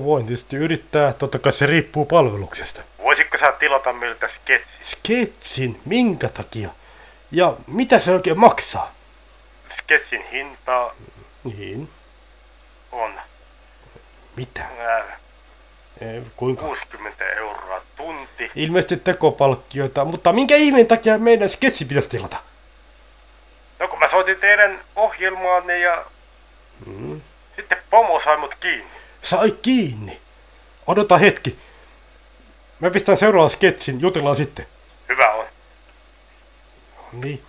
voin 0.04 0.26
tietysti 0.26 0.56
yrittää. 0.56 1.12
Totta 1.12 1.38
kai 1.38 1.52
se 1.52 1.66
riippuu 1.66 2.04
palveluksesta. 2.06 2.82
Voisitko 2.98 3.38
sä 3.38 3.52
tilata 3.58 3.92
meiltä 3.92 4.28
sketsi? 4.28 4.68
Sketsin? 4.82 5.80
Minkä 5.84 6.28
takia? 6.28 6.68
Ja 7.30 7.56
mitä 7.66 7.98
se 7.98 8.12
oikein 8.12 8.40
maksaa? 8.40 8.92
Sketsin 9.82 10.26
hinta 10.32 10.94
Niin. 11.44 11.88
on 12.92 13.20
Mitä? 14.36 14.62
ää, 14.78 15.18
Ei, 16.00 16.22
kuinka? 16.36 16.66
60 16.66 17.24
euroa 17.28 17.80
tunti. 18.06 18.50
Ilmeisesti 18.54 18.96
tekopalkkioita, 18.96 20.04
mutta 20.04 20.32
minkä 20.32 20.56
ihmeen 20.56 20.86
takia 20.86 21.18
meidän 21.18 21.48
sketsi 21.48 21.84
pitäisi 21.84 22.10
tilata? 22.10 22.36
No 23.78 23.88
kun 23.88 23.98
mä 23.98 24.10
soitin 24.10 24.36
teidän 24.40 24.80
ohjelmaanne 24.96 25.78
ja 25.78 26.04
Mm. 26.86 27.20
sitten 27.56 27.78
pomo 27.90 28.20
sai 28.24 28.36
mut 28.36 28.54
kiinni. 28.60 28.90
Sai 29.22 29.50
kiinni. 29.62 30.20
Odota 30.86 31.18
hetki. 31.18 31.58
Mä 32.80 32.90
pistän 32.90 33.16
seuraavan 33.16 33.50
sketsin, 33.50 34.00
jutellaan 34.00 34.36
sitten. 34.36 34.66
Hyvä 35.08 35.32
on. 35.34 35.44
No 36.96 37.18
niin. 37.20 37.42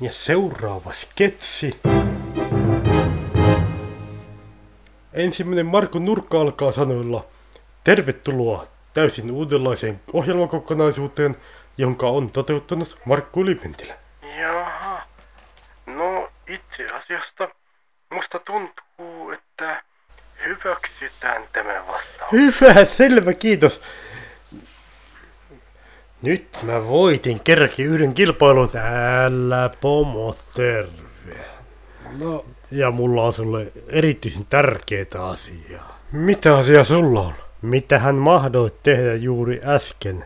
Ja 0.00 0.12
seuraava 0.12 0.92
sketsi. 0.92 1.80
Ensimmäinen 5.12 5.66
Marko 5.66 5.98
Nurkka 5.98 6.40
alkaa 6.40 6.72
sanoilla. 6.72 7.24
Tervetuloa 7.84 8.66
täysin 8.94 9.30
uudenlaiseen 9.30 10.00
ohjelmakokonaisuuteen, 10.12 11.36
jonka 11.78 12.08
on 12.08 12.30
toteuttanut 12.30 12.98
Markku 13.04 13.40
Ylipentilä. 13.40 13.94
Jaha. 14.40 15.02
No 15.86 16.30
itse 16.48 16.94
asiasta 16.94 17.48
musta 18.10 18.38
tuntuu, 18.38 19.30
että 19.30 19.82
hyväksytään 20.46 21.42
tämä 21.52 21.86
vastaus. 21.86 22.32
Hyvä, 22.32 22.84
selvä, 22.84 23.32
kiitos. 23.32 23.82
Nyt 26.22 26.58
mä 26.62 26.88
voitin 26.88 27.40
kerrankin 27.40 27.86
yhden 27.86 28.14
kilpailun. 28.14 28.70
Täällä 28.70 29.70
pomo, 29.80 30.36
terve. 30.54 31.44
No, 32.18 32.44
ja 32.70 32.90
mulla 32.90 33.22
on 33.22 33.32
sulle 33.32 33.72
erityisen 33.88 34.46
tärkeitä 34.46 35.26
asiaa. 35.26 35.98
Mitä 36.12 36.56
asiaa 36.56 36.84
sulla 36.84 37.20
on? 37.20 37.34
Mitä 37.62 37.98
hän 37.98 38.14
mahdoit 38.14 38.82
tehdä 38.82 39.14
juuri 39.14 39.60
äsken? 39.64 40.24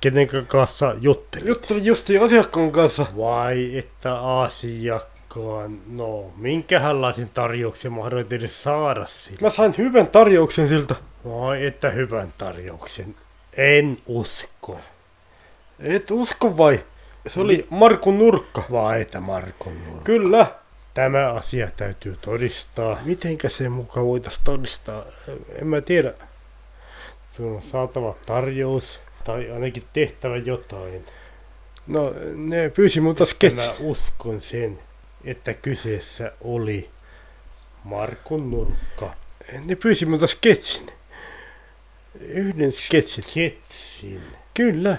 Kenen 0.00 0.28
kanssa 0.46 0.94
juttelit? 1.00 1.46
Juttelin 1.46 1.84
justi 1.84 2.18
asiakkaan 2.18 2.72
kanssa. 2.72 3.06
Vai 3.16 3.78
että 3.78 4.20
asiakkaan, 4.20 5.78
no 5.86 6.32
minkähänlaisen 6.36 7.30
tarjouksen 7.34 7.92
mahdoit 7.92 8.32
edes 8.32 8.62
saada 8.62 9.06
siltä? 9.06 9.44
Mä 9.44 9.50
sain 9.50 9.74
hyvän 9.78 10.08
tarjouksen 10.08 10.68
siltä. 10.68 10.94
Vai 11.24 11.66
että 11.66 11.90
hyvän 11.90 12.34
tarjouksen? 12.38 13.14
En 13.56 13.96
usko. 14.06 14.78
Et 15.80 16.10
usko 16.10 16.56
vai? 16.56 16.84
Se 17.26 17.40
oli 17.40 17.66
Markun 17.70 18.18
nurkka. 18.18 18.62
Vai 18.72 19.00
että 19.00 19.20
Markun 19.20 19.84
nurkka? 19.84 20.04
Kyllä. 20.04 20.46
Tämä 20.94 21.32
asia 21.32 21.68
täytyy 21.76 22.18
todistaa. 22.20 22.98
Mitenkä 23.04 23.48
se 23.48 23.68
mukaan 23.68 24.06
voitais 24.06 24.40
todistaa? 24.44 25.04
En 25.60 25.66
mä 25.66 25.80
tiedä. 25.80 26.14
Sun 27.36 27.56
on 27.56 27.62
saatava 27.62 28.16
tarjous. 28.26 29.00
Tai 29.24 29.50
ainakin 29.50 29.82
tehtävä 29.92 30.36
jotain. 30.36 31.04
No, 31.86 32.14
ne 32.36 32.68
pyysi 32.68 33.00
multa 33.00 33.24
sketsi. 33.24 33.56
Mä 33.56 33.74
uskon 33.80 34.40
sen, 34.40 34.78
että 35.24 35.54
kyseessä 35.54 36.32
oli 36.40 36.90
Markun 37.84 38.50
nurkka. 38.50 39.14
Ne 39.64 39.76
pyysi 39.76 40.06
multa 40.06 40.26
sketsin. 40.26 40.86
Yhden 42.20 42.72
sketsin. 42.72 43.24
Sketsin? 43.24 44.22
Kyllä. 44.54 44.98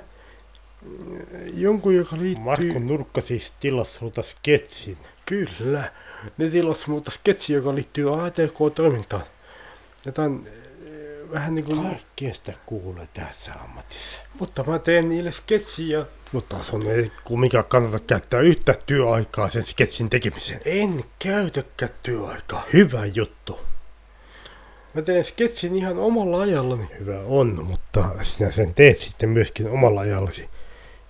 Jonkun, 1.54 1.96
joka 1.96 2.18
liittyy... 2.18 2.44
Markun 2.44 2.88
nurkka 2.88 3.22
siis 3.22 3.54
tilasi 3.60 3.94
sulta 3.94 4.22
sketsin. 4.22 4.98
Kyllä. 5.26 5.92
Ne 6.38 6.50
tilasi 6.50 6.90
multa 6.90 7.12
sketsin, 7.12 7.56
joka 7.56 7.76
liittyy 7.76 8.26
ATK-toimintaan. 8.26 9.24
Jotain 10.06 10.48
vähän 11.32 11.56
niin 11.56 11.66
kuin... 11.66 11.84
Kaikkien 11.84 12.34
sitä 12.34 12.54
kuulee 12.66 13.08
tässä 13.14 13.54
ammatissa. 13.54 14.22
Mutta 14.40 14.64
mä 14.64 14.80
teen 14.80 15.10
niille 15.10 15.32
sketsiä. 15.32 16.06
Mutta 16.32 16.64
sun 16.64 16.88
ei 16.88 17.12
kumminkaan 17.24 17.66
kannata 17.66 18.00
käyttää 18.00 18.40
yhtä 18.40 18.76
työaikaa 18.86 19.50
sen 19.50 19.64
sketsin 19.64 20.10
tekemiseen. 20.10 20.62
En 20.66 21.04
käytäkään 21.20 21.92
työaikaa. 22.04 22.66
Hyvä 22.74 23.06
juttu. 23.06 23.60
Mä 24.94 25.02
teen 25.02 25.24
sketsin 25.24 25.76
ihan 25.76 26.00
omalla 26.00 26.42
ajallani. 26.42 26.88
Hyvä 27.00 27.20
on, 27.20 27.66
mutta 27.66 28.10
sinä 28.22 28.52
sen 28.52 28.74
teet 28.74 29.00
sitten 29.00 29.30
myöskin 29.30 29.70
omalla 29.70 30.02
ajallasi. 30.02 30.50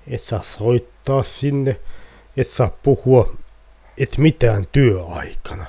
Et 0.07 0.21
saa 0.21 0.41
soittaa 0.41 1.23
sinne, 1.23 1.79
et 2.37 2.47
saa 2.47 2.77
puhua, 2.83 3.35
et 3.97 4.17
mitään 4.17 4.67
työaikana. 4.71 5.65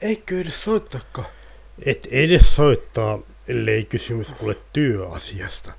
Eikö 0.00 0.40
edes 0.40 0.64
soittakaan? 0.64 1.26
Et 1.86 2.06
edes 2.10 2.56
soittaa, 2.56 3.18
ellei 3.48 3.84
kysymys 3.84 4.34
ole 4.42 4.56
työasiasta. 4.72 5.72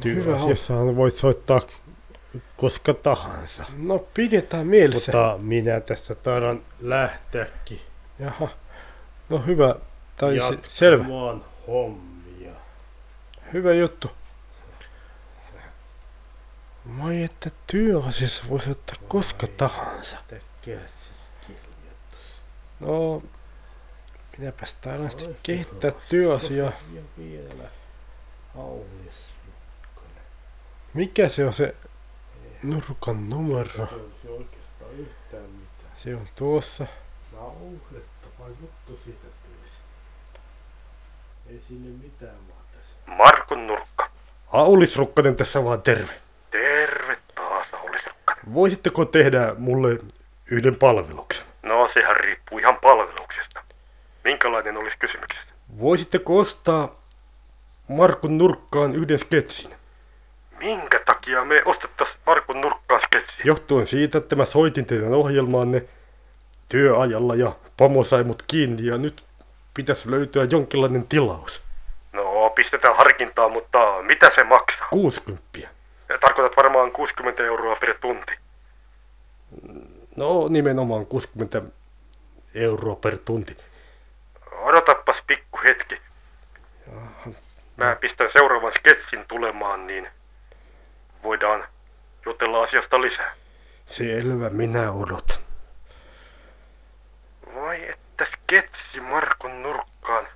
Työasiassahan 0.00 0.96
voit 0.96 1.14
soittaa 1.14 1.60
koska 2.56 2.94
tahansa. 2.94 3.64
No 3.76 3.98
pidetään 3.98 4.66
mielessä. 4.66 5.12
Mutta 5.12 5.38
minä 5.38 5.80
tässä 5.80 6.14
taidan 6.14 6.62
lähteäkin. 6.80 7.80
Jaha, 8.18 8.48
no 9.28 9.38
hyvä. 9.38 9.74
Tai 10.16 10.38
se, 10.38 10.58
selvä. 10.68 11.04
hommia. 11.66 12.52
Hyvä 13.52 13.74
juttu. 13.74 14.10
Moi, 16.84 17.22
että 17.22 17.50
työasiassa 17.66 18.42
voisi 18.48 18.70
ottaa 18.70 18.96
koska 19.08 19.46
tahansa. 19.46 20.16
No, 22.80 23.22
minäpäs 24.38 24.74
taidan 24.74 25.10
sitten 25.10 25.36
kehittää 25.42 25.92
työasiaa. 26.10 26.72
Mikä 30.94 31.28
se 31.28 31.44
on 31.46 31.52
se 31.52 31.74
nurkan 32.62 33.28
numero? 33.28 33.88
Se 35.96 36.14
on 36.14 36.28
tuossa. 36.36 36.86
Nauhlettava 37.32 38.48
juttu 38.48 38.96
siitä 39.04 39.26
tulisi. 39.42 39.78
Ei 41.50 41.60
sinne 41.68 42.04
mitään. 42.04 42.36
Markun 43.06 43.66
nurkka. 43.66 44.10
Aulis 44.52 44.96
Rukkanen 44.96 45.36
tässä 45.36 45.64
vaan 45.64 45.82
terve. 45.82 46.12
Terve 46.50 47.18
taas, 47.34 47.66
Aulis 47.72 48.06
Rukkanen. 48.06 48.54
Voisitteko 48.54 49.04
tehdä 49.04 49.54
mulle 49.58 49.98
yhden 50.46 50.76
palveluksen? 50.76 51.46
No 51.62 51.90
sehän 51.94 52.16
riippuu 52.16 52.58
ihan 52.58 52.76
palveluksesta. 52.82 53.47
Minkälainen 54.24 54.76
olisi 54.76 54.96
kysymyksessä? 54.98 55.52
Voisitteko 55.80 56.38
ostaa 56.38 57.02
Markun 57.88 58.38
nurkkaan 58.38 58.94
yhden 58.94 59.18
sketsin? 59.18 59.70
Minkä 60.58 61.00
takia 61.06 61.44
me 61.44 61.62
ostettais 61.64 62.08
Markun 62.26 62.60
nurkkaan 62.60 63.00
sketsiä? 63.06 63.40
Johtuen 63.44 63.86
siitä, 63.86 64.18
että 64.18 64.36
mä 64.36 64.44
soitin 64.44 64.86
teidän 64.86 65.14
ohjelmaanne 65.14 65.84
työajalla 66.68 67.34
ja 67.34 67.52
pomo 67.76 68.02
sai 68.04 68.24
mut 68.24 68.42
kiinni 68.46 68.86
ja 68.86 68.98
nyt 68.98 69.24
pitäisi 69.74 70.10
löytyä 70.10 70.46
jonkinlainen 70.50 71.06
tilaus. 71.06 71.64
No, 72.12 72.50
pistetään 72.50 72.96
harkintaa, 72.96 73.48
mutta 73.48 73.78
mitä 74.02 74.30
se 74.34 74.44
maksaa? 74.44 74.88
60. 74.90 75.42
Tarkoitat 76.20 76.56
varmaan 76.56 76.92
60 76.92 77.42
euroa 77.42 77.76
per 77.76 77.94
tunti. 78.00 78.32
No 80.16 80.48
nimenomaan 80.48 81.06
60 81.06 81.62
euroa 82.54 82.96
per 82.96 83.18
tunti. 83.24 83.56
Hetki. 85.68 86.00
Mä 87.76 87.96
pistän 88.00 88.30
seuraavan 88.32 88.72
sketsin 88.78 89.24
tulemaan, 89.28 89.86
niin 89.86 90.08
voidaan 91.22 91.64
jutella 92.26 92.62
asiasta 92.62 93.00
lisää. 93.00 93.34
Selvä, 93.86 94.50
minä 94.50 94.92
odotan. 94.92 95.38
Vai 97.54 97.88
että 97.88 98.24
sketsi 98.24 99.00
Markon 99.00 99.62
nurkkaan. 99.62 100.26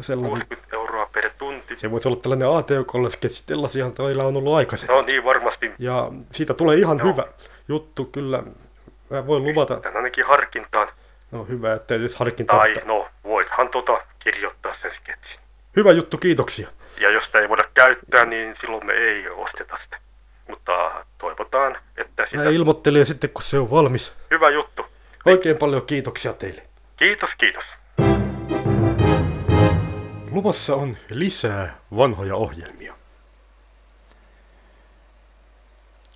Sellainen, 0.00 0.30
60 0.30 0.76
euroa 0.76 1.06
per 1.06 1.30
tunti. 1.38 1.78
se 1.78 1.90
voisi 1.90 2.08
olla 2.08 2.20
tällainen 2.20 2.48
ATKlle 2.50 3.10
sketsi, 3.10 3.46
tällaisiahan 3.46 3.92
teillä 3.92 4.24
on 4.24 4.36
ollut 4.36 4.54
aikaisemmin. 4.54 4.96
No 4.96 5.02
niin, 5.02 5.24
varmasti. 5.24 5.72
Ja 5.78 6.10
siitä 6.32 6.54
tulee 6.54 6.76
ihan 6.76 6.98
Joo. 6.98 7.08
hyvä 7.08 7.24
juttu, 7.68 8.04
kyllä. 8.04 8.42
Mä 9.10 9.26
voin 9.26 9.44
luvata. 9.44 9.80
Tän 9.80 9.96
ainakin 9.96 10.26
harkintaan. 10.26 10.88
No 11.36 11.44
hyvä, 11.44 11.74
että 11.74 11.94
edes 11.94 12.16
harkintaa. 12.16 12.58
Tai 12.58 12.74
no, 12.84 13.08
voithan 13.24 13.68
tota 13.68 14.00
kirjoittaa 14.18 14.72
sen 14.82 14.90
sketsin. 14.90 15.40
Hyvä 15.76 15.92
juttu, 15.92 16.18
kiitoksia. 16.18 16.68
Ja 17.00 17.10
jos 17.10 17.24
sitä 17.24 17.38
ei 17.38 17.48
voida 17.48 17.68
käyttää, 17.74 18.24
niin 18.24 18.54
silloin 18.60 18.86
me 18.86 18.92
ei 18.92 19.28
osteta 19.28 19.78
sitä. 19.84 19.98
Mutta 20.48 21.04
toivotaan, 21.18 21.76
että 21.96 22.26
sitä... 22.26 22.44
Mä 22.44 22.50
ilmoittelen 22.50 23.06
sitten, 23.06 23.30
kun 23.30 23.42
se 23.42 23.58
on 23.58 23.70
valmis. 23.70 24.16
Hyvä 24.30 24.50
juttu. 24.50 24.86
Oikein 25.24 25.56
paljon 25.56 25.86
kiitoksia 25.86 26.32
teille. 26.32 26.62
Kiitos, 26.96 27.30
kiitos. 27.38 27.64
Luvassa 30.30 30.74
on 30.74 30.96
lisää 31.10 31.76
vanhoja 31.96 32.36
ohjelmia. 32.36 32.94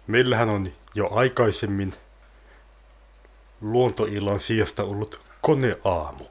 Meillähän 0.06 0.48
on 0.48 0.72
jo 0.94 1.08
aikaisemmin 1.12 1.92
luontoillan 3.60 4.40
sijasta 4.40 4.84
ollut 4.84 5.20
koneaamu. 5.40 6.24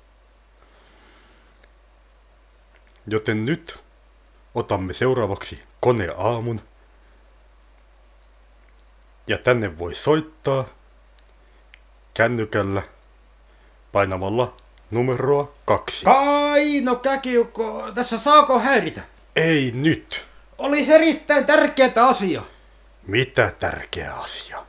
Joten 3.08 3.46
nyt 3.46 3.84
otamme 4.56 4.94
seuraavaksi 4.94 5.63
koneaamun. 5.80 6.62
Ja 9.28 9.38
tänne 9.38 9.78
voi 9.80 9.96
soittaa 9.96 10.65
kännykällä 12.13 12.82
painamalla 13.92 14.58
numeroa 14.92 15.52
kaksi. 15.65 16.06
Kaino 16.06 16.96
Käkiukko, 16.96 17.92
tässä 17.96 18.18
saako 18.18 18.60
häiritä? 18.60 19.02
Ei 19.36 19.72
nyt. 19.72 20.26
Olisi 20.58 20.94
erittäin 20.94 21.46
tärkeä 21.46 21.92
asia. 21.96 22.42
Mitä 23.08 23.52
tärkeä 23.60 24.15
asia? 24.15 24.65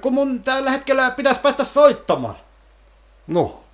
Kun 0.00 0.14
mun 0.14 0.42
tällä 0.42 0.70
hetkellä 0.70 1.10
pitäisi 1.10 1.40
päästä 1.40 1.64
soittamaan. 1.64 2.34
No, 3.26 3.64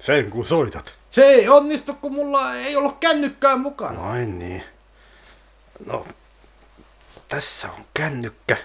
sen 0.00 0.30
kun 0.30 0.46
soitat. 0.46 0.94
Se 1.10 1.24
ei 1.26 1.48
onnistu, 1.48 1.94
kun 1.94 2.14
mulla 2.14 2.54
ei 2.54 2.76
ollut 2.76 2.98
kännykkää 3.00 3.56
mukana. 3.56 4.10
Ai 4.10 4.26
niin. 4.26 4.64
No, 5.86 6.06
tässä 7.28 7.68
on 7.70 7.84
kännykkä. 7.94 8.56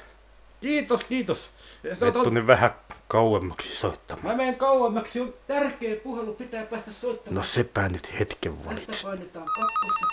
Kiitos, 0.62 1.04
kiitos. 1.04 1.50
Menet 1.84 2.16
on- 2.16 2.24
tuonne 2.24 2.48
vähän 2.48 2.72
kauemmaksi 3.08 3.76
soittamaan. 3.76 4.28
Mä 4.28 4.38
menen 4.38 4.56
kauemmaksi, 4.56 5.22
on 5.22 5.34
tärkeä 5.48 5.96
puhelu, 5.96 6.34
pitää 6.34 6.66
päästä 6.66 6.92
soittamaan. 6.92 7.36
No 7.36 7.44
sepä 7.44 7.90
nyt 7.90 8.20
hetken 8.20 8.54
Tästä 8.58 8.70
valitse. 8.70 9.04
painetaan 9.08 9.46
kakkosta. 9.46 10.06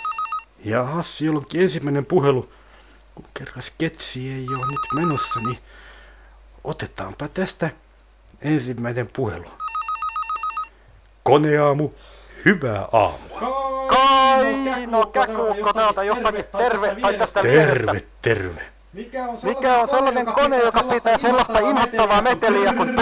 Ja 0.65 0.87
siellä 1.01 1.37
onkin 1.39 1.61
ensimmäinen 1.61 2.05
puhelu. 2.05 2.49
Kun 3.15 3.25
kerran 3.39 3.61
sketsi 3.61 4.31
ei 4.31 4.45
ole 4.49 4.65
nyt 4.71 4.79
menossa, 4.95 5.39
niin 5.39 5.57
otetaanpa 6.65 7.27
tästä 7.27 7.69
ensimmäinen 8.41 9.09
puhelu. 9.15 9.47
Koneaamu, 11.23 11.89
hyvää 12.45 12.87
aamua. 12.91 13.65
Kaino 13.87 15.05
Käkiukko, 15.05 15.73
täältä 15.73 16.03
jostakin 16.03 16.45
terve, 16.57 16.95
tai 17.01 17.13
tästä 17.13 17.41
Terve, 17.41 18.01
terve. 18.21 18.61
Mikä 18.93 19.23
on 19.25 19.37
Mikä 19.43 19.77
on 19.81 19.87
sellainen 19.89 20.25
kone, 20.25 20.57
joka 20.57 20.83
pitää 20.83 21.17
sellaista 21.17 21.59
inhottavaa 21.59 22.21
meteliä, 22.21 22.73
kun 22.73 22.95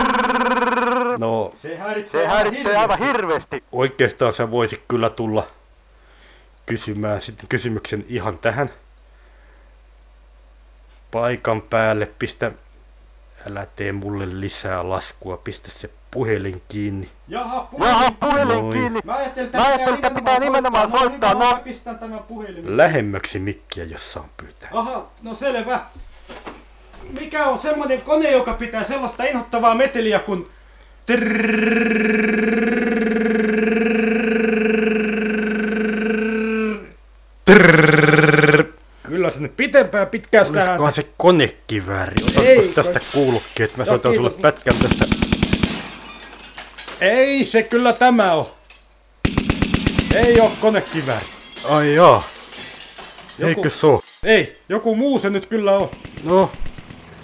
No, 1.17 1.54
Se 1.56 1.78
häiritsee, 1.78 2.21
se 2.21 2.28
häiritsee 2.28 2.78
aivan 2.78 2.99
hirveästi? 2.99 3.63
oikeastaan 3.71 4.34
sä 4.34 4.52
voisit 4.52 4.84
kyllä 4.88 5.10
tulla 5.10 5.47
kysymään 6.65 7.21
sitten 7.21 7.47
kysymyksen 7.49 8.06
ihan 8.10 8.38
tähän 8.38 8.69
paikan 11.12 11.62
päälle. 11.62 12.10
Pistä, 12.19 12.52
älä 13.50 13.68
tee 13.76 13.92
mulle 13.92 14.40
lisää 14.42 14.90
laskua, 14.90 15.38
pistä 15.38 15.70
se 15.72 15.90
puhelin 16.12 16.62
kiinni. 16.68 17.10
Jaha, 17.28 17.56
Jaha, 17.56 18.12
puhelin. 18.12 18.16
puhelin 18.20 18.48
Noin. 18.48 18.74
kiinni. 18.80 19.00
Mä 19.04 19.16
ajattelin, 19.16 19.50
Mä 19.54 19.64
ajattelin, 19.66 19.94
että 19.96 20.10
pitää 20.10 20.40
nimenomaan 20.40 20.92
soittaa. 20.92 21.34
No, 21.34 21.40
No, 21.40 21.52
mä 21.52 21.60
pistän 21.64 22.00
tämän 22.00 22.20
puhelimen. 22.24 22.78
Lähemmäksi 22.78 23.40
mikkiä, 23.40 23.84
jos 23.84 24.14
saan 24.14 24.30
pyytää. 24.38 24.70
Aha, 24.74 25.08
no 25.22 25.34
selvä. 25.34 25.80
Mikä 27.20 27.46
on 27.46 27.58
semmonen 27.60 28.02
kone, 28.02 28.32
joka 28.32 28.54
pitää 28.54 28.84
sellaista 28.84 29.24
inhottavaa 29.24 29.76
meteliä 29.76 30.20
kuin... 30.20 30.50
Kyllä 31.06 31.22
sinne 39.34 39.50
pitempään 39.50 40.08
pitkään 40.08 40.46
Olisikohan 40.48 40.93
se 40.93 41.08
konekivääri? 41.17 42.15
Ei, 42.41 42.58
Otatko 42.58 42.74
tästä 42.74 43.00
kuulokkeet? 43.13 43.78
Mä 43.78 43.84
Joo, 43.84 43.88
soitan 43.93 44.15
sulle 44.15 44.32
pätkän 44.41 44.76
tästä. 44.78 45.06
Ei 47.02 47.43
se 47.46 47.63
kyllä 47.63 47.93
tämä 47.93 48.34
on. 48.34 48.48
Ei 50.15 50.39
oo 50.39 50.52
konekivääri. 50.62 51.26
Ai 51.63 51.96
jaa. 51.96 52.24
Joku- 53.38 53.50
Eikö 53.50 53.69
se 53.69 53.88
oo? 53.88 54.02
Ei, 54.24 54.58
joku 54.69 54.96
muu 54.96 55.19
se 55.19 55.30
nyt 55.30 55.46
kyllä 55.46 55.78
on. 55.78 55.89
No, 56.24 56.52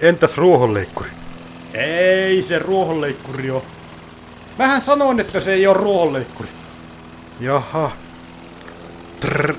entäs 0.01 0.37
ruohonleikkuri? 0.37 1.09
Ei 1.73 2.41
se 2.41 2.59
ruohonleikkuri 2.59 3.49
oo. 3.51 3.65
Mähän 4.57 4.81
sanoin, 4.81 5.19
että 5.19 5.39
se 5.39 5.53
ei 5.53 5.67
oo 5.67 5.73
ruohonleikkuri. 5.73 6.49
Jaha. 7.39 7.91
Trrr, 9.19 9.55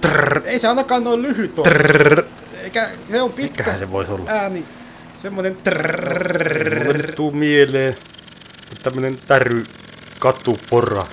trrr, 0.00 0.41
Ei 0.52 0.58
se 0.58 0.68
ainakaan 0.68 1.04
noin 1.04 1.22
lyhyt 1.22 1.58
oo. 1.58 1.64
trrr. 1.64 2.22
Eikä 2.62 2.90
se 3.10 3.22
on 3.22 3.32
pitkä 3.32 3.62
Mikähän 3.62 3.78
se 3.78 3.90
voisi 3.90 4.12
olla? 4.12 4.24
ääni. 4.30 4.64
Semmonen 5.22 5.52
Mulle 5.52 5.62
trrrr. 5.64 7.12
tuu 7.12 7.30
mieleen 7.30 7.94
tämmönen 8.82 9.18
täry 9.28 9.64
katupora. 10.18 11.06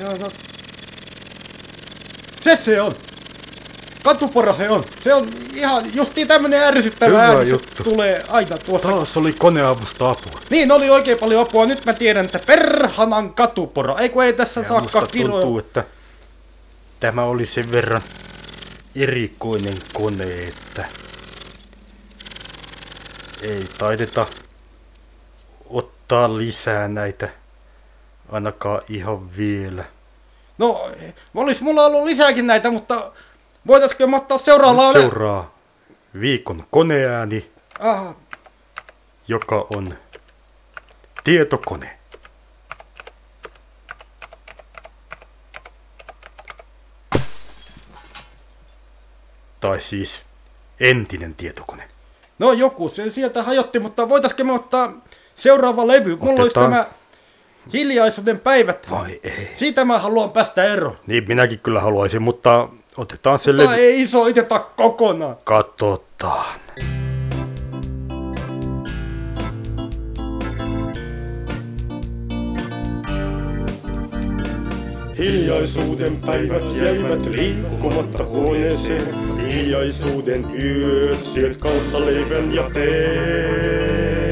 Joo, 0.00 0.16
no. 0.20 0.30
Se 2.40 2.56
se 2.56 2.80
on. 2.80 2.92
Katupora 4.04 4.54
se 4.54 4.68
on. 4.68 4.84
Se 5.02 5.14
on 5.14 5.28
ihan 5.54 5.84
justiin 5.94 6.28
tämmönen 6.28 6.60
ärsyttävä 6.62 7.10
Hyvä 7.10 7.22
ääni. 7.22 7.48
juttu. 7.50 7.84
tulee 7.84 8.22
aina 8.28 8.58
tuossa. 8.58 8.88
Taas 8.88 9.16
oli 9.16 9.32
koneavusta 9.32 10.08
apua. 10.08 10.40
Niin, 10.50 10.72
oli 10.72 10.90
oikein 10.90 11.18
paljon 11.18 11.42
apua. 11.42 11.66
Nyt 11.66 11.84
mä 11.86 11.92
tiedän, 11.92 12.24
että 12.24 12.40
perhanan 12.46 13.34
katupora. 13.34 13.98
Ei 13.98 14.08
kun 14.08 14.24
ei 14.24 14.32
tässä 14.32 14.60
Ja 14.60 14.68
saakaan 14.68 15.08
tuntuu, 15.18 15.58
että 15.58 15.84
tämä 17.00 17.22
oli 17.22 17.46
sen 17.46 17.72
verran 17.72 18.02
erikoinen 18.96 19.76
kone, 19.92 20.24
että 20.24 20.84
ei 23.42 23.64
taideta 23.78 24.26
ottaa 25.70 26.36
lisää 26.38 26.88
näitä 26.88 27.28
ainakaan 28.32 28.80
ihan 28.88 29.36
vielä. 29.36 29.84
No, 30.58 30.90
olis 31.34 31.60
mulla 31.60 31.86
ollut 31.86 32.04
lisääkin 32.04 32.46
näitä, 32.46 32.70
mutta 32.70 33.12
voitaisko 33.66 34.06
me 34.06 34.16
ottaa 34.16 34.38
seuraavalla 34.38 34.92
Nyt 34.92 35.02
seuraa 35.02 35.58
viikon 36.20 36.66
koneääni, 36.70 37.50
Ah, 37.80 38.14
joka 39.28 39.66
on 39.76 39.94
tietokone. 41.24 41.97
Tai 49.60 49.80
siis 49.80 50.22
entinen 50.80 51.34
tietokone. 51.34 51.88
no 52.38 52.52
joku 52.52 52.88
se 52.88 53.10
sieltä 53.10 53.42
hajotti, 53.42 53.78
mutta 53.78 54.08
voitaisko 54.08 54.44
me 54.44 54.52
ottaa 54.52 54.92
seuraava 55.34 55.86
levy? 55.86 56.16
Mulla 56.16 56.42
olisi 56.42 56.58
Otetaan. 56.58 56.70
tämä 56.70 56.86
hiljaisuuden 57.72 58.38
päivät. 58.38 58.90
Vai 58.90 59.20
ei. 59.22 59.50
Siitä 59.56 59.84
mä 59.84 59.98
haluan 59.98 60.30
päästä 60.30 60.64
eroon. 60.64 60.98
Niin 61.06 61.24
minäkin 61.28 61.58
kyllä 61.58 61.80
haluaisin, 61.80 62.22
mutta 62.22 62.68
otetaan 62.96 63.38
se 63.38 63.56
levy. 63.56 63.74
ei 63.74 64.06
soiteta 64.06 64.58
kokonaan. 64.58 65.36
Katsotaan. 65.44 66.60
Hiljaisuuden 75.18 76.16
päivät 76.16 76.62
jäivät 76.76 77.26
liikkumatta 77.26 78.24
huoneeseen. 78.24 79.37
Hiljaisuuden 79.48 80.46
yöt 80.58 81.22
syöt 81.22 81.56
kanssa 81.56 82.06
leivän 82.06 82.54
ja 82.54 82.70
teen. 82.70 84.28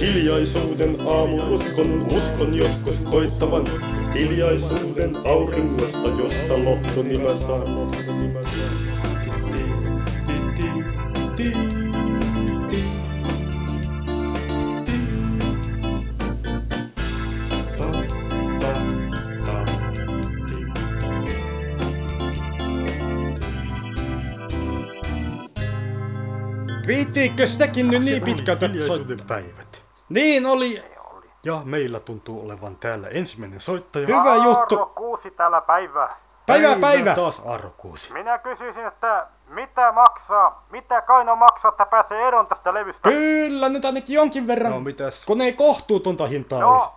Hiljaisuuden 0.00 0.96
aamun 1.00 1.48
uskon, 1.48 2.06
uskon 2.12 2.54
joskus 2.54 3.00
koittavan. 3.00 3.66
Hiljaisuuden 4.14 5.16
auringosta, 5.24 6.08
josta 6.08 6.64
lohtoni 6.64 7.18
mä 7.18 7.34
saan. 7.46 7.68
Viittiinkö 26.86 27.46
sitäkin 27.46 27.90
nyt 27.90 28.02
niin 28.02 28.22
pitkältä 28.22 28.66
soittaa? 28.66 28.68
Hiljaisuuden 28.68 29.26
päivät. 29.26 29.84
Niin 30.08 30.46
oli. 30.46 30.82
Ja 31.44 31.60
meillä 31.64 32.00
tuntuu 32.00 32.44
olevan 32.44 32.76
täällä 32.76 33.08
ensimmäinen 33.08 33.60
soittaja. 33.60 34.06
Hyvä 34.06 34.34
juttu. 34.34 34.86
Kuusi 34.86 35.30
täällä 35.30 35.60
päivää. 35.60 36.08
Päivää, 36.46 36.76
päivä. 36.80 37.14
taas 37.14 37.42
arkuusi. 37.46 38.12
Minä 38.12 38.38
kysyisin, 38.38 38.86
että 38.86 39.26
mitä 39.46 39.92
maksaa, 39.92 40.66
mitä 40.70 41.00
Kaino 41.00 41.36
maksaa, 41.36 41.68
että 41.68 41.86
pääsee 41.86 42.28
eroon 42.28 42.46
tästä 42.46 42.74
levystä? 42.74 43.08
Kyllä, 43.08 43.68
nyt 43.68 43.84
ainakin 43.84 44.14
jonkin 44.14 44.46
verran. 44.46 44.72
No 44.72 44.80
mitäs? 44.80 45.24
Kun 45.24 45.40
ei 45.40 45.52
kohtuutonta 45.52 46.26
hintaa 46.26 46.66
olisi. 46.66 46.86
No, 46.86 46.94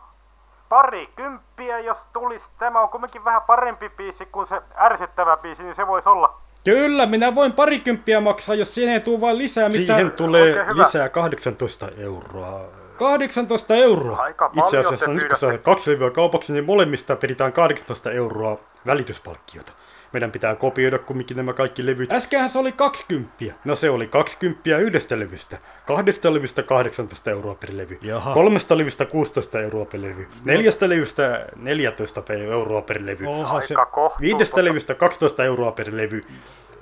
pari 0.69 1.09
kymppiä 1.15 1.79
jos 1.79 1.97
tulisi. 2.13 2.45
Tämä 2.59 2.81
on 2.81 2.89
kumminkin 2.89 3.25
vähän 3.25 3.41
parempi 3.41 3.89
biisi 3.89 4.25
kuin 4.25 4.47
se 4.47 4.61
ärsyttävä 4.77 5.37
biisi, 5.37 5.63
niin 5.63 5.75
se 5.75 5.87
voisi 5.87 6.09
olla. 6.09 6.37
Kyllä, 6.67 7.05
minä 7.05 7.35
voin 7.35 7.53
parikymppiä 7.53 8.19
maksaa, 8.19 8.55
jos 8.55 8.75
siihen 8.75 8.93
ei 8.93 8.99
tule 8.99 9.21
vaan 9.21 9.37
lisää 9.37 9.69
mitään. 9.69 9.99
Siihen 9.99 10.11
tulee 10.11 10.41
Oikein 10.41 10.67
hyvä. 10.67 10.83
lisää 10.83 11.09
18 11.09 11.89
euroa. 11.97 12.69
18 12.97 13.75
euroa. 13.75 14.17
Aika 14.17 14.51
Itse 14.57 14.77
asiassa 14.77 15.13
nyt 15.13 15.27
kun 15.27 15.37
saa 15.37 15.57
kaksi 15.57 15.91
levyä 15.91 16.11
kaupaksi, 16.11 16.53
niin 16.53 16.65
molemmista 16.65 17.15
peritään 17.15 17.53
18 17.53 18.11
euroa 18.11 18.59
välityspalkkiota. 18.85 19.71
Meidän 20.17 20.31
pitää 20.31 20.55
kopioida 20.55 20.99
kumminkin 20.99 21.37
nämä 21.37 21.53
kaikki 21.53 21.85
levyt. 21.85 22.11
Äskenhän 22.11 22.49
se 22.49 22.59
oli 22.59 22.71
20. 22.71 23.33
No 23.65 23.75
se 23.75 23.89
oli 23.89 24.07
20 24.07 24.77
yhdestä 24.77 25.19
levystä. 25.19 25.57
Kahdesta 25.85 26.33
levystä 26.33 26.63
18 26.63 27.31
euroa 27.31 27.55
per 27.55 27.69
levy. 27.73 27.97
Jaha. 28.01 28.33
Kolmesta 28.33 28.77
levystä 28.77 29.05
16 29.05 29.61
euroa 29.61 29.85
per 29.85 30.01
levy. 30.01 30.27
Neljästä 30.45 30.89
levystä 30.89 31.45
14 31.55 32.21
pe- 32.21 32.43
euroa 32.43 32.81
per 32.81 33.01
levy. 33.05 33.25
Onhan 33.25 33.61
se... 33.61 33.75
Viidestä 34.21 34.63
levystä 34.63 34.95
12 34.95 35.43
euroa 35.43 35.71
per 35.71 35.87
levy. 35.91 36.21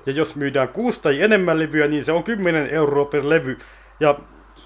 Ja 0.06 0.12
jos 0.12 0.36
myydään 0.36 0.68
kuusi 0.68 1.02
tai 1.02 1.22
enemmän 1.22 1.60
levyä, 1.60 1.88
niin 1.88 2.06
se 2.06 2.12
on 2.12 2.24
10 2.24 2.70
euroa 2.70 3.06
per 3.06 3.30
levy. 3.30 3.58
Ja 4.00 4.20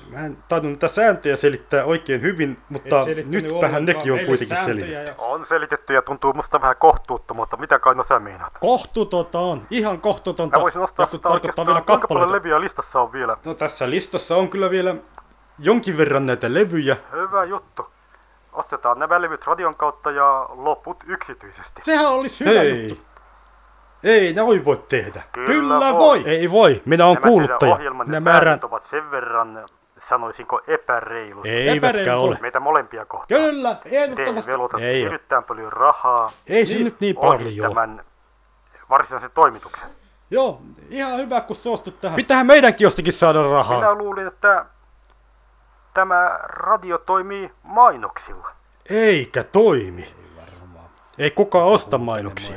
mä 0.10 0.19
en 0.26 0.38
tainnut 0.48 0.72
näitä 0.72 0.88
sääntöjä 0.88 1.36
selittää 1.36 1.86
oikein 1.86 2.22
hyvin, 2.22 2.58
mutta 2.69 2.95
nyt 3.26 3.45
vähän 3.62 3.86
nekin 3.86 4.13
on 4.13 4.19
kuitenkin 4.19 4.58
selitetty. 4.58 4.93
ja- 4.93 5.13
On 5.17 5.45
selitetty 5.45 5.93
ja 5.93 6.02
tuntuu 6.02 6.34
musta 6.34 6.62
vähän 6.62 6.76
kohtuuttomalta. 6.80 7.58
Mitä 7.58 7.80
Kaino 7.80 8.04
sä 8.10 8.19
meinaat? 8.19 8.54
Kohtuutonta 8.60 9.39
on, 9.39 9.62
ihan 9.69 10.02
kohtuutonta. 10.02 10.58
Mä 10.58 10.62
voisin 10.63 10.82
ostaa 10.82 11.06
sitä 11.06 11.30
tarkoittaa 11.30 11.65
vielä 11.65 11.78
kuinka 11.82 12.08
paljon 12.08 12.28
kappaleita. 12.28 12.34
levyjä 12.34 12.62
listassa 12.62 13.02
on 13.02 13.12
vielä. 13.13 13.38
No 13.45 13.54
tässä 13.54 13.89
listassa 13.89 14.36
on 14.36 14.50
kyllä 14.50 14.69
vielä 14.69 14.95
jonkin 15.60 15.98
verran 15.98 16.26
näitä 16.26 16.54
levyjä. 16.54 16.98
Hyvä 17.12 17.43
juttu. 17.43 17.88
Ostetaan 18.54 19.00
nämä 19.00 19.22
levyt 19.22 19.48
radion 19.48 19.76
kautta 19.76 20.12
ja 20.12 20.45
loput 20.50 20.98
yksityisesti. 21.08 21.82
Sehän 21.84 22.10
olisi 22.12 22.45
hyvä 22.45 22.60
Hei! 22.60 22.88
juttu. 22.89 23.04
Ei, 24.04 24.34
näin 24.34 24.65
voi 24.65 24.84
tehdä. 24.89 25.22
Kyllä 25.32 25.93
voi. 25.93 26.24
Ei 26.26 26.52
voi, 26.52 26.82
minä 26.86 27.06
olen 27.06 27.13
Nämä 27.15 27.22
teidän 27.22 27.32
kuuluttaja. 27.48 27.74
ohjelmanne 27.76 28.19
Minä 28.19 28.32
säännöt 28.32 28.34
määrään... 28.34 28.60
ovat 28.63 28.84
sen 28.86 29.12
verran, 29.12 29.65
sanoisinko, 30.10 30.62
epäreilut. 30.67 31.45
Eivätkä 31.45 31.88
Epäreilut. 31.88 32.24
ole. 32.24 32.38
Meitä 32.41 32.60
molempia 32.60 33.06
kohtaan. 33.06 33.41
Kyllä, 33.41 33.76
Te 33.76 33.89
ehdottomasti. 33.91 34.52
velotatte 34.52 34.89
Ei 34.89 35.04
erittäin 35.04 35.43
paljon 35.43 35.74
rahaa 35.74 36.32
Ei 36.48 36.65
se 36.65 36.74
Niin, 36.74 36.84
nyt 36.86 37.00
niin 37.00 37.17
ohi 37.17 37.38
paljon 37.43 37.69
tämän 37.69 38.06
varsinaisen 38.89 39.32
toimituksen. 39.32 39.89
Joo, 40.32 40.62
ihan 40.89 41.17
hyvä 41.17 41.41
kun 41.41 41.56
suostut 41.56 42.02
tähän. 42.02 42.15
Pitäähän 42.15 42.48
meidänkin 42.48 42.86
jostakin 42.86 43.13
saada 43.13 43.52
rahaa. 43.52 43.80
Minä 43.80 43.93
luulin, 43.93 44.28
että 44.28 44.65
tämä 45.93 46.39
radio 46.43 46.98
toimii 46.98 47.52
mainoksilla. 47.63 48.52
Eikä 48.89 49.43
toimi. 49.43 50.08
Ei 51.17 51.32
kukaan 51.32 51.65
osta 51.65 51.98
mainoksia. 51.98 52.56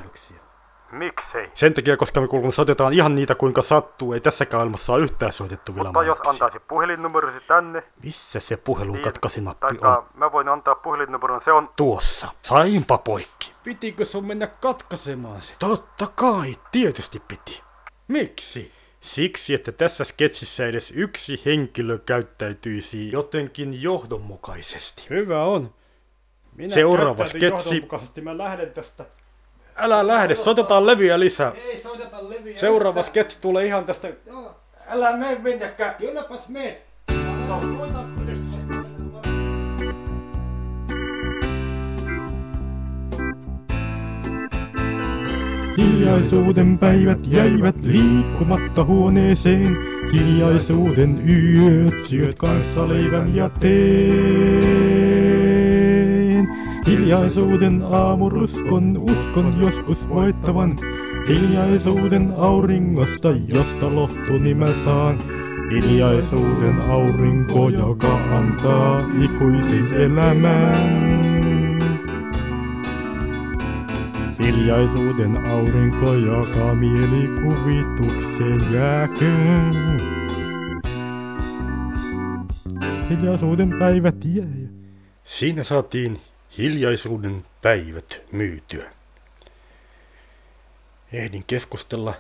Miksei? 0.93 1.51
Sen 1.55 1.75
takia, 1.75 1.97
koska 1.97 2.21
me 2.21 2.29
kuulun 2.29 2.53
soitetaan 2.53 2.93
ihan 2.93 3.15
niitä 3.15 3.35
kuinka 3.35 3.63
sattuu, 3.63 4.13
ei 4.13 4.21
tässäkään 4.21 4.59
maailmassa 4.59 4.93
ole 4.93 5.03
yhtään 5.03 5.33
soitettu 5.33 5.75
vielä 5.75 5.89
Mutta 5.89 6.03
jos 6.03 6.19
antaisi 6.27 6.59
puhelinnumerosi 6.59 7.41
tänne, 7.49 7.83
Missä 8.03 8.41
se 8.41 8.57
puhelun 8.57 8.93
niin, 8.93 9.05
katkasinappi 9.05 9.67
on? 9.83 10.05
mä 10.15 10.33
voin 10.33 10.49
antaa 10.49 10.75
puhelinnumeron, 10.75 11.43
se 11.45 11.53
on 11.53 11.69
Tuossa. 11.77 12.29
Sainpa 12.43 12.99
poikki. 12.99 13.55
Pitikö 13.65 14.05
sun 14.05 14.27
mennä 14.27 14.47
katkaisemaan 14.47 15.41
se? 15.41 15.55
Totta 15.59 16.07
kai, 16.07 16.57
tietysti 16.73 17.23
piti. 17.29 17.63
Miksi? 18.09 18.73
Siksi, 19.01 19.55
että 19.55 19.73
tässä 19.73 20.05
sketsissä 20.05 20.67
edes 20.67 20.93
yksi 20.97 21.43
henkilö 21.47 21.99
käyttäytyisi 21.99 23.13
jotenkin 23.13 23.83
johdonmukaisesti. 23.83 25.07
Hyvä 25.11 25.45
on. 25.45 25.75
Minä 26.57 26.75
Seuraava 26.75 27.25
sketsi. 27.25 27.47
johdonmukaisesti, 27.47 28.21
Mä 28.21 28.39
lähden 28.39 28.73
tästä. 28.73 29.05
Älä 29.77 30.07
lähde, 30.07 30.35
soitetaan 30.35 30.87
levyjä 30.87 31.21
lisää. 31.21 31.53
Ei 31.55 31.79
soiteta 31.79 32.29
leviä. 32.29 32.59
Seuraava 32.59 33.03
sketsi 33.03 33.39
tulee 33.41 33.67
ihan 33.67 33.85
tästä 33.85 34.09
Joo, 34.27 34.57
älä 34.89 35.17
mene 35.17 35.39
minnekään. 35.39 35.95
Kylläpäs. 35.95 36.47
Soita 36.47 38.05
kyllä. 38.19 39.23
Hiljaisuuden 45.77 46.79
päivät 46.79 47.19
jäivät 47.27 47.77
liikkumatta 47.83 48.85
huoneeseen. 48.85 49.77
Hiljaisuuden 50.13 51.29
yöt 51.29 52.05
syöt 52.05 52.35
kanssa 52.39 52.89
leivän 52.89 53.37
ja 53.37 53.49
teen. 53.49 54.82
Hiljaisuuden 56.87 57.83
aamuruskon 57.83 58.99
uskon 58.99 59.61
joskus 59.61 60.09
voittavan. 60.09 60.79
Hiljaisuuden 61.29 62.35
auringosta, 62.37 63.29
josta 63.49 63.95
lohtuni 63.95 64.55
mä 64.55 64.67
saan. 64.85 65.19
Hiljaisuuden 65.71 66.81
aurinko, 66.81 67.69
joka 67.69 68.15
antaa 68.39 69.01
ikuisiselämän. 69.25 71.03
Hiljaisuuden 74.39 75.47
aurinko, 75.47 76.15
joka 76.15 76.75
mielikuvitukseen 76.75 78.73
jääköön. 78.73 80.01
Hiljaisuuden 83.11 83.71
päivät 83.79 84.17
jää. 84.25 84.47
Siinä 85.25 85.63
saatiin 85.63 86.19
hiljaisuuden 86.59 87.47
päivät 87.63 88.21
myytyä. 88.33 88.93
Ehdin 91.13 91.45
keskustella 91.45 92.15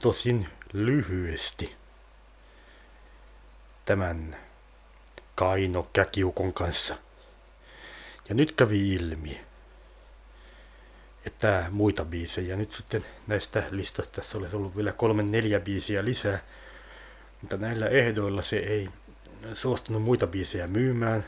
tosin 0.00 0.48
lyhyesti 0.72 1.76
tämän 3.84 4.36
Kaino 5.34 5.88
Käkiukon 5.92 6.52
kanssa. 6.52 6.96
Ja 8.28 8.34
nyt 8.34 8.52
kävi 8.52 8.94
ilmi, 8.94 9.40
että 11.26 11.66
muita 11.70 12.04
biisejä 12.04 12.56
nyt 12.56 12.70
sitten 12.70 13.04
näistä 13.26 13.62
listasta 13.70 14.20
tässä 14.20 14.38
olisi 14.38 14.56
ollut 14.56 14.76
vielä 14.76 14.92
kolme 14.92 15.22
neljä 15.22 15.60
biisiä 15.60 16.04
lisää. 16.04 16.38
Mutta 17.40 17.56
näillä 17.56 17.88
ehdoilla 17.88 18.42
se 18.42 18.56
ei 18.56 18.88
suostunut 19.54 20.02
muita 20.02 20.26
biisejä 20.26 20.66
myymään. 20.66 21.24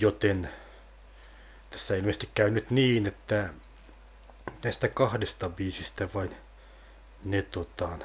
Joten 0.00 0.50
tässä 1.70 1.96
ilmeisesti 1.96 2.28
käy 2.34 2.50
nyt 2.50 2.70
niin, 2.70 3.06
että 3.06 3.48
näistä 4.64 4.88
kahdesta 4.88 5.48
biisistä 5.48 6.08
vain 6.14 6.36
netotaan 7.24 8.04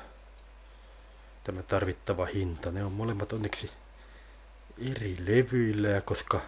tämä 1.44 1.64
tarvittava 1.64 2.26
hinta. 2.26 2.72
Ne 2.72 2.86
on 2.86 2.92
molemmat 2.92 3.34
onneksi 3.34 3.72
eri 4.92 5.18
levyillä, 5.20 6.02
koska 6.02 6.42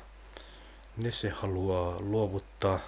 ne 0.97 1.11
se 1.11 1.29
haluaa 1.29 1.99
luovuttaa, 1.99 2.79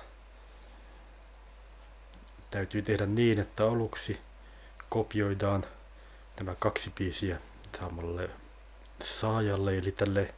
täytyy 2.49 2.81
tehdä 2.81 3.05
niin, 3.05 3.39
että 3.39 3.63
aluksi 3.63 4.19
kopioidaan 4.89 5.65
nämä 6.39 6.55
kaksi 6.59 6.91
biisiä 6.95 7.39
samalle 7.79 8.29
saajalle, 9.03 9.77
eli 9.77 9.91
tälle 9.91 10.33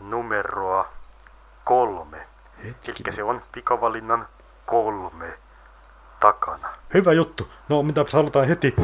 numeroa 0.00 0.88
kolme. 1.64 2.26
Eli 2.64 3.14
se 3.14 3.22
on 3.22 3.42
pikavalinnan 3.52 4.28
kolme 4.66 5.38
takana. 6.20 6.68
Hyvä 6.94 7.12
juttu. 7.12 7.48
No, 7.68 7.82
mitä 7.82 8.04
aloitetaan 8.14 8.48
heti. 8.48 8.74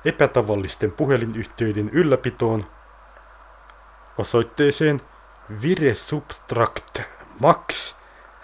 epätavallisten 0.05 0.91
puhelinyhtiöiden 0.91 1.89
ylläpitoon 1.89 2.65
osoitteeseen 4.17 4.99
viresubtract 5.61 6.99
max 7.39 7.95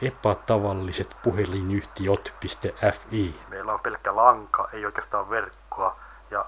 epätavalliset 0.02 1.16
puhelinyhtiöt.fi. 1.22 3.40
Meillä 3.48 3.72
on 3.72 3.80
pelkkä 3.80 4.16
lanka, 4.16 4.68
ei 4.72 4.86
oikeastaan 4.86 5.30
verkkoa. 5.30 5.96
Ja 6.30 6.44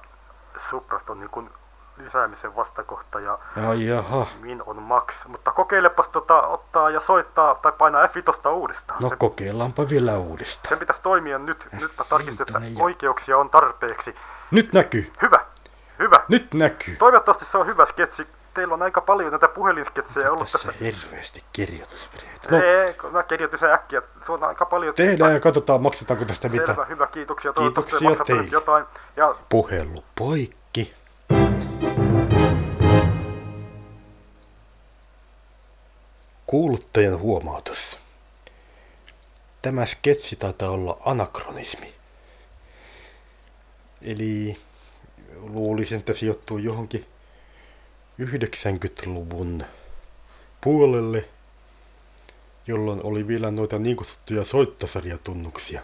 Suprast 0.71 1.11
on 1.11 1.21
niin 1.21 1.31
kuin 1.31 1.51
lisäämisen 1.97 2.57
vastakohta 2.57 3.21
ja 3.21 3.39
Ja 3.57 3.75
jaha, 3.75 4.27
min 4.41 4.63
on 4.67 4.83
max. 4.83 5.27
Mutta 5.27 5.53
kokeilepas 5.53 6.09
tota, 6.09 6.43
ottaa 6.43 6.91
ja 6.91 7.01
soittaa 7.01 7.55
tai 7.55 7.73
painaa 7.73 8.07
F5 8.07 8.49
uudestaan. 8.49 9.03
no 9.03 9.11
kokeillaanpa 9.19 9.89
vielä 9.89 10.19
uudestaan. 10.19 10.69
Sen 10.69 10.79
pitäisi 10.79 11.03
toimia 11.03 11.39
nyt. 11.39 11.69
Nyt 11.73 11.93
mä 11.99 12.05
tarkistin, 12.09 12.47
että 12.49 12.61
oikeuksia 12.81 13.39
on 13.39 13.51
tarpeeksi. 13.51 14.15
Nyt 14.51 14.73
näkyy, 14.73 15.13
Hyvä, 15.23 15.39
hyvä. 15.99 16.17
nyt 16.29 16.55
näkyy. 16.55 16.97
Toivottavasti 16.97 17.45
se 17.53 17.59
on 17.59 17.67
hyvä 17.67 17.87
sketsi. 17.87 18.27
Teillä 18.55 18.75
on 18.75 18.83
aika 18.83 19.01
paljon 19.01 19.31
näitä 19.31 19.49
puhelinsketsejä 19.49 20.27
ollut 20.31 20.49
Tässä 20.53 20.69
tässä. 20.69 20.85
hirveästi 20.85 21.45
kirjoitusvirheitä. 21.53 22.49
No. 22.51 22.59
No, 22.59 22.65
Ei, 22.65 22.95
kun 22.95 23.13
mä 23.13 23.23
kirjoitin 23.23 23.59
sen 23.59 23.73
äkkiä. 23.73 24.03
Se 24.27 24.33
on 24.33 24.45
aika 24.45 24.67
paljon. 24.67 24.95
tehdään 24.95 25.33
ja 25.33 25.41
katsotaan 25.41 25.83
maksetaanko 25.83 26.25
tästä 26.25 26.49
Selvä, 26.49 26.67
mitä. 26.73 26.85
hyvä, 26.85 27.07
kiitoksia. 27.07 27.53
Kiitoksia 27.53 28.11
teille. 28.27 28.49
jotain. 28.53 28.85
Ja 29.17 29.35
Puhelu 29.49 30.05
poikki. 30.19 30.95
Kuuluttajan 36.47 37.19
huomautus. 37.19 37.99
Tämä 39.63 39.87
sketsi 39.87 40.37
taitaa 40.37 40.71
olla 40.71 40.99
anakronismi. 41.05 41.95
Eli 44.03 44.57
luulisin, 45.37 45.99
että 45.99 46.15
sijoittuu 46.15 46.59
johonkin 46.59 47.07
90-luvun 48.23 49.65
puolelle, 50.61 51.29
jolloin 52.67 53.03
oli 53.03 53.29
vielä 53.29 53.51
noita 53.51 53.79
niin 53.79 53.97
kutsuttuja 53.97 54.45
soittosarjatunnuksia. 54.45 55.83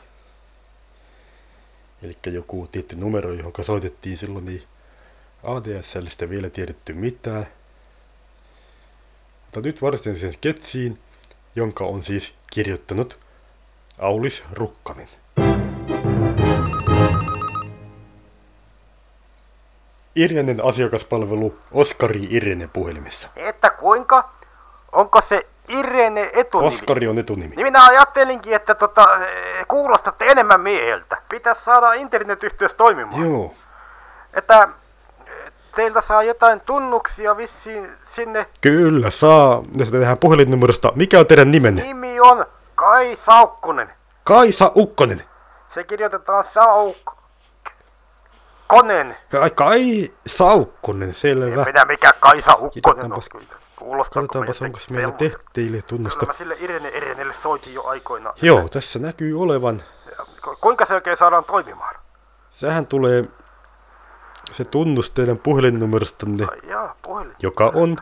Eli 2.02 2.16
joku 2.26 2.68
tietty 2.72 2.96
numero, 2.96 3.32
johon 3.32 3.52
soitettiin 3.62 4.18
silloin, 4.18 4.44
niin 4.44 4.62
ADSListä 5.42 6.30
vielä 6.30 6.50
tiedetty 6.50 6.92
mitään. 6.92 7.46
Mutta 9.44 9.60
nyt 9.60 9.82
varsinaiseen 9.82 10.32
sketsiin, 10.32 10.98
jonka 11.56 11.84
on 11.84 12.02
siis 12.02 12.34
kirjoittanut 12.52 13.18
Aulis 13.98 14.44
Rukkanen. 14.52 15.08
Irenen 20.16 20.64
asiakaspalvelu 20.64 21.54
Oskari 21.72 22.26
Irene 22.30 22.68
puhelimessa. 22.72 23.28
Että 23.36 23.70
kuinka? 23.70 24.28
Onko 24.92 25.20
se 25.28 25.46
Irene 25.68 26.30
etunimi? 26.32 26.66
Oskari 26.66 27.08
on 27.08 27.18
etunimi. 27.18 27.56
Niin 27.56 27.66
minä 27.66 27.84
ajattelinkin, 27.86 28.54
että 28.54 28.74
tota, 28.74 29.08
kuulostatte 29.68 30.24
enemmän 30.24 30.60
mieheltä. 30.60 31.16
Pitäisi 31.28 31.64
saada 31.64 31.92
internetyhteys 31.92 32.74
toimimaan. 32.74 33.22
Joo, 33.24 33.54
Että 34.34 34.68
eh, 35.26 35.52
teiltä 35.74 36.00
saa 36.08 36.22
jotain 36.22 36.60
tunnuksia 36.60 37.36
vissiin 37.36 37.88
sinne. 38.16 38.46
kyllä 38.60 39.10
saa. 39.10 39.62
Ja 39.78 39.84
sitten 39.84 40.00
tehdään 40.00 40.18
puhelinnumerosta. 40.18 40.92
Mikä 40.94 41.18
on 41.18 41.26
teidän 41.26 41.50
nimenne? 41.50 41.82
Nimi 41.82 42.20
on 42.20 42.46
Kai 42.74 43.18
Saukkonen. 43.26 43.92
Kaisa 44.24 44.72
Ukkonen. 44.76 45.22
Se 45.74 45.84
kirjoitetaan 45.84 46.44
Sauk... 46.54 47.12
Konen. 48.76 49.16
Ai 49.40 49.50
Kai 49.50 50.10
Saukkonen, 50.26 51.14
selvä. 51.14 51.64
Minä 51.64 51.84
mikä 51.84 52.12
Kaisa 52.20 52.54
Ukkonen 52.54 53.12
on. 53.12 53.18
Kirjoitetaanpas- 53.22 53.56
Kuulostaako 53.76 54.26
Katsotaanpas, 54.26 54.62
onko 54.62 54.78
meillä 54.90 55.08
semmoista? 55.12 55.38
tehteille 55.38 55.70
Kyllä 55.76 55.86
tunnusta. 55.88 56.26
mä 56.26 56.32
sille 56.32 56.56
Irene 56.60 56.88
Irenelle 56.88 57.34
soitin 57.42 57.74
jo 57.74 57.84
aikoinaan. 57.84 58.34
Joo, 58.42 58.68
tässä 58.68 58.98
näkyy 58.98 59.40
olevan. 59.42 59.80
Ku- 60.44 60.56
Kuinka 60.60 60.86
se 60.86 60.94
oikein 60.94 61.16
saadaan 61.16 61.44
toimimaan? 61.44 61.94
Sehän 62.50 62.86
tulee 62.86 63.24
se 64.50 64.64
tunnus 64.64 65.10
teidän 65.10 65.38
puhelinnumerostanne, 65.38 66.46
Ai 66.50 66.70
jaa, 66.70 66.96
puhelin. 67.02 67.36
joka 67.42 67.72
on 67.74 67.96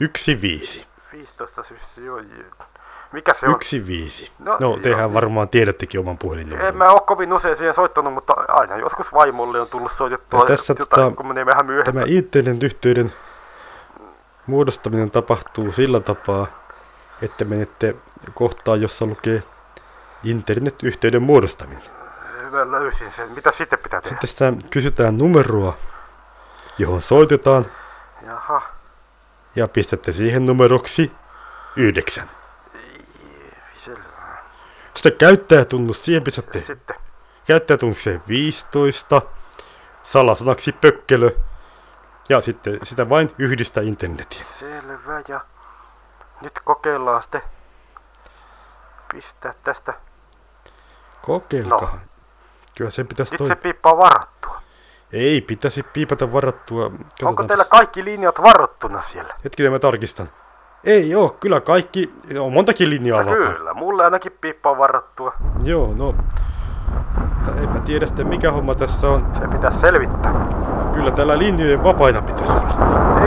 15. 0.00 0.86
15 1.12 1.62
syyssi, 1.62 2.04
joo. 2.04 2.18
joo. 2.18 2.66
Mikä 3.16 3.34
se 3.40 3.46
on? 3.46 3.52
Yksi 3.52 3.86
viisi. 3.86 4.30
No, 4.38 4.52
No, 4.52 4.56
joo. 4.60 4.76
tehän 4.76 5.14
varmaan 5.14 5.48
tiedättekin 5.48 6.00
oman 6.00 6.12
En 6.12 6.18
puhelinnumeron. 6.18 6.76
mä 6.76 6.84
oo 6.92 7.00
kovin 7.00 7.32
usein 7.32 7.56
siihen 7.56 7.74
soittanut, 7.74 8.14
mutta 8.14 8.34
aina 8.48 8.76
joskus 8.76 9.12
vaimolle 9.12 9.60
on 9.60 9.68
tullut 9.68 9.92
soitettua 9.92 10.40
Ja 10.40 10.46
tässä 10.46 10.74
jotain, 10.78 11.12
tota- 11.12 11.16
kun 11.16 11.26
menee 11.26 11.46
vähän 11.46 11.66
myöhemmin. 11.66 11.94
Tämä 11.94 12.04
internet-yhteyden 12.08 13.12
muodostaminen 14.46 15.10
tapahtuu 15.10 15.72
sillä 15.72 16.00
tapaa, 16.00 16.46
että 17.22 17.44
menette 17.44 17.94
kohtaan, 18.34 18.80
jossa 18.82 19.06
lukee 19.06 19.42
internet-yhteyden 20.24 21.22
muodostaminen. 21.22 21.82
Mä 22.50 22.70
löysin 22.72 23.12
sen. 23.12 23.30
Mitä 23.32 23.52
sitten 23.58 23.78
pitää 23.78 24.00
tehdä? 24.00 24.16
Sitten 24.20 24.54
tässä 24.56 24.68
kysytään 24.70 25.18
numeroa, 25.18 25.76
johon 26.78 27.00
soitetaan, 27.00 27.66
Jaha. 28.26 28.62
ja 29.56 29.68
pistätte 29.68 30.12
siihen 30.12 30.46
numeroksi 30.46 31.12
yhdeksän. 31.76 32.30
Sitten 34.96 35.12
käyttäjätunnus, 35.18 36.04
siihen 36.04 36.22
pistätte 36.22 36.62
Sitten. 36.66 36.96
käyttäjätunnukseen 37.46 38.22
15, 38.28 39.22
salasanaksi 40.02 40.72
pökkelö, 40.72 41.30
ja 42.28 42.40
sitten 42.40 42.78
sitä 42.82 43.08
vain 43.08 43.34
yhdistä 43.38 43.80
internetiä. 43.80 44.44
Selvä 44.58 45.22
ja 45.28 45.40
nyt 46.40 46.58
kokeillaan 46.64 47.22
sitten 47.22 47.42
pistää 49.12 49.54
tästä. 49.64 49.94
Kokeilkaa. 51.22 51.98
Kyllä 52.76 52.90
se 52.90 53.04
pitäisi 53.04 53.34
Nyt 53.34 53.38
toi... 53.38 53.48
se 53.48 53.54
piippaa 53.54 53.96
varattua. 53.96 54.62
Ei 55.12 55.40
pitäisi 55.40 55.82
piipata 55.82 56.32
varattua. 56.32 56.84
Onko 56.84 56.98
Katsotaan 56.98 57.36
teillä 57.48 57.64
tässä. 57.64 57.70
kaikki 57.70 58.04
linjat 58.04 58.42
varattuna 58.42 59.02
siellä? 59.02 59.34
Hetkinen 59.44 59.72
mä 59.72 59.78
tarkistan. 59.78 60.28
Ei 60.86 61.14
oo, 61.14 61.36
kyllä 61.40 61.60
kaikki, 61.60 62.12
on 62.40 62.52
montakin 62.52 62.90
linjaa 62.90 63.22
No 63.22 63.30
vapaa. 63.30 63.52
kyllä, 63.52 63.74
mulle 63.74 64.04
ainakin 64.04 64.32
piippaa 64.40 64.78
varattua. 64.78 65.32
Joo, 65.62 65.92
no. 65.96 66.14
En 67.62 67.68
mä 67.70 67.80
tiedä 67.80 68.06
sitten 68.06 68.26
mikä 68.26 68.52
homma 68.52 68.74
tässä 68.74 69.08
on. 69.08 69.26
Se 69.40 69.48
pitäisi 69.48 69.78
selvittää. 69.80 70.46
Kyllä 70.94 71.10
täällä 71.10 71.38
linjojen 71.38 71.84
vapaina 71.84 72.22
pitäisi 72.22 72.52
olla. 72.52 72.76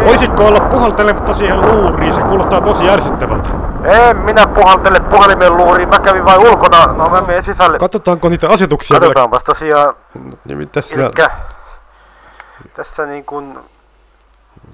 Voisitko 0.06 0.46
olla 0.46 0.60
puhaltelematta 0.60 1.34
siihen 1.34 1.62
luuriin? 1.62 2.14
Se 2.14 2.22
kuulostaa 2.22 2.62
tosi 2.62 2.90
ärsyttävältä. 2.90 3.50
En 3.84 4.18
minä 4.18 4.48
puhaltele 4.48 5.00
puhelimen 5.00 5.58
luuriin, 5.58 5.90
mä 5.90 6.00
kävin 6.00 6.26
vain 6.26 6.40
ulkona. 6.40 6.86
No 6.86 7.10
mä 7.10 7.22
menen 7.22 7.44
sisälle. 7.44 7.78
Katsotaanko 7.80 8.30
niitä 8.30 8.50
asetuksia 8.50 8.96
vielä? 9.00 9.06
Katsotaanpas 9.14 9.44
tosiaan. 9.44 9.94
Niin, 10.46 10.70
tässä, 10.70 10.96
Elikkä 10.96 11.30
tässä 12.74 13.06
niin 13.06 13.26
kuin 13.26 13.60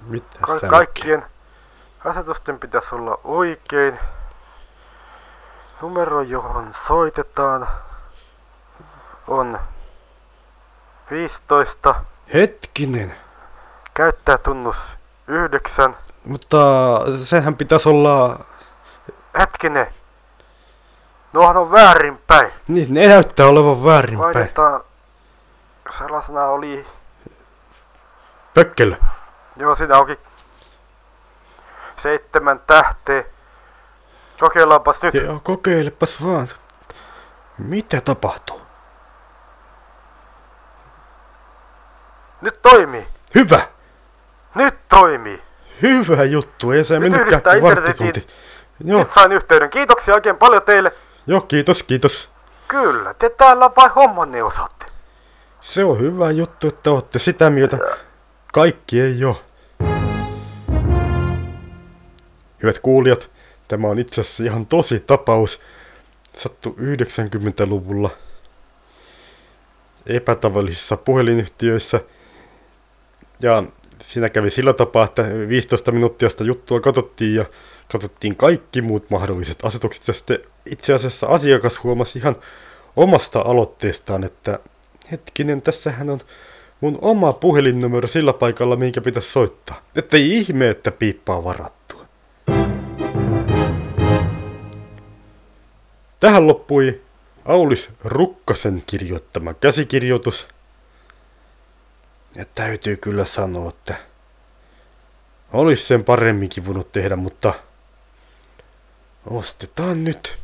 mitä 0.08 0.28
ka- 0.42 0.60
sä 0.60 0.68
kaikkien 0.68 1.26
asetusten 2.06 2.60
pitäisi 2.60 2.96
olla 2.96 3.20
oikein. 3.24 3.98
Numero, 5.82 6.22
johon 6.22 6.74
soitetaan, 6.88 7.68
on 9.28 9.60
15, 11.12 11.96
Hetkinen. 12.34 13.16
käyttäjätunnus 13.94 14.78
9. 15.28 15.98
Mutta 16.26 16.58
sehän 17.24 17.56
pitäisi 17.56 17.90
olla... 17.90 18.40
Hetkinen, 19.40 19.88
nuohan 21.34 21.58
on 21.58 21.72
väärinpäin. 21.72 22.52
Niin, 22.68 22.94
ne 22.94 23.08
näyttää 23.08 23.48
olevan 23.48 23.84
väärinpäin. 23.84 24.34
Vaihdetaan, 24.34 24.82
salasana 25.98 26.46
oli, 26.46 26.86
Pökkelö. 28.54 28.96
joo 29.56 29.76
siinä 29.76 29.98
onkin 29.98 30.18
seitsemän 32.06 32.60
tähteä. 32.68 33.24
Kokeillaanpas 34.40 35.02
nyt. 35.02 35.14
Joo, 35.14 35.40
kokeilepas 35.44 36.24
vaan. 36.26 36.48
Mitä 37.58 38.02
tapahtuu? 38.02 38.62
Nyt 42.42 42.60
toimii. 42.62 43.08
Hyvä! 43.36 43.60
Nyt 44.56 44.76
toimii. 44.90 45.42
Hyvä 45.82 46.24
juttu, 46.24 46.72
ei 46.72 46.84
se 46.84 47.00
Nyt 47.00 47.12
mennytkään 47.12 47.42
kuin 47.42 47.62
varttitunti. 47.64 48.28
Joo, 48.84 49.00
Nyt 49.00 49.14
sain 49.14 49.32
yhteyden. 49.32 49.70
Kiitoksia 49.70 50.14
oikein 50.14 50.38
paljon 50.38 50.62
teille. 50.62 50.92
joo, 51.28 51.42
kiitos, 51.42 51.84
kiitos. 51.84 52.32
Kyllä, 52.68 53.14
te 53.14 53.30
täällä 53.30 53.70
vain 53.78 53.92
hommanne 53.92 54.44
osaatte. 54.44 54.86
Se 55.60 55.84
on 55.84 56.00
hyvä 56.00 56.32
juttu, 56.32 56.68
että 56.68 56.92
olette 56.92 57.20
sitä 57.20 57.50
mieltä. 57.50 57.78
Kaikki 58.54 59.02
ei 59.02 59.26
oo. 59.26 59.42
Hyvät 62.64 62.80
kuulijat, 62.80 63.32
tämä 63.68 63.88
on 63.88 64.00
itse 64.00 64.22
asiassa 64.22 64.44
ihan 64.44 64.66
tosi 64.66 65.00
tapaus. 65.00 65.62
Sattu 66.38 66.76
90-luvulla 66.80 68.10
epätavallisissa 70.06 70.98
puhelinyhtiöissä. 70.98 72.00
Ja 73.42 73.64
siinä 74.04 74.30
kävi 74.30 74.50
sillä 74.50 74.74
tapaa, 74.74 75.06
että 75.06 75.24
15 75.48 75.92
minuuttia 75.92 76.30
sitä 76.30 76.44
juttua 76.44 76.80
katsottiin 76.80 77.36
ja 77.36 77.46
katsottiin 77.92 78.36
kaikki 78.36 78.82
muut 78.82 79.10
mahdolliset 79.10 79.60
asetukset. 79.64 80.08
Ja 80.08 80.14
sitten 80.14 80.40
itse 80.66 80.94
asiassa 80.94 81.28
asiakas 81.28 81.84
huomasi 81.84 82.20
ihan 82.20 82.36
omasta 82.96 83.40
aloitteestaan, 83.40 84.24
että 84.24 84.60
hetkinen, 85.12 85.62
tässähän 85.62 86.10
on 86.10 86.20
mun 86.82 86.98
oma 87.02 87.34
puhelinnumero 87.34 88.08
sillä 88.08 88.34
paikalla, 88.34 88.76
minkä 88.76 89.02
pitäisi 89.02 89.32
soittaa. 89.32 89.82
Että 89.96 90.18
ei 90.18 90.38
ihme, 90.38 90.70
että 90.70 90.92
piippaa 90.92 91.44
varattua. 91.44 91.95
Tähän 96.20 96.48
loppui 96.48 97.02
Aulis 97.46 97.90
Rukkasen 98.04 98.84
kirjoittama 98.86 99.54
käsikirjoitus. 99.54 100.48
Ja 102.36 102.46
täytyy 102.56 102.98
kyllä 102.98 103.26
sanoa, 103.26 103.70
että 103.70 103.96
olisi 105.54 105.86
sen 105.86 106.04
paremminkin 106.04 106.66
voinut 106.66 106.92
tehdä, 106.92 107.16
mutta 107.16 107.54
ostetaan 109.30 110.04
nyt, 110.04 110.38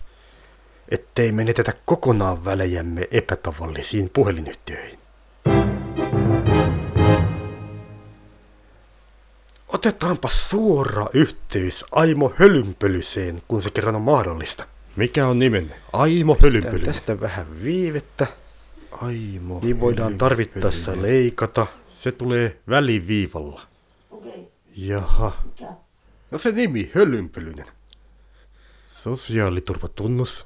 ettei 0.90 1.32
menetetä 1.32 1.74
kokonaan 1.86 2.46
välejämme 2.46 3.08
epätavallisiin 3.12 4.10
puhelinyhtiöihin. 4.10 5.00
Otetaanpa 9.68 10.28
suora 10.28 11.06
yhteys 11.14 11.86
Aimo 11.92 12.34
Hölynpölyseen, 12.36 13.42
kun 13.48 13.62
se 13.62 13.70
kerran 13.70 13.96
on 13.96 14.02
mahdollista. 14.02 14.71
Mikä 14.96 15.28
on 15.28 15.39
nimenne? 15.39 15.76
Aimo 15.94 16.38
Hölynpöly. 16.44 16.86
Tästä 16.86 17.20
vähän 17.22 17.64
viivettä. 17.64 18.28
Aimo. 18.92 19.60
Niin 19.64 19.80
voidaan 19.80 20.18
tarvittaessa 20.18 21.02
leikata. 21.02 21.68
Se 21.88 22.12
tulee 22.12 22.60
väliviivalla. 22.70 23.62
Jaha. 24.76 25.32
No 26.32 26.38
se 26.38 26.52
nimi, 26.52 26.92
Hölynpölynen. 26.96 27.66
Sosiaaliturvatunnus. 28.86 30.46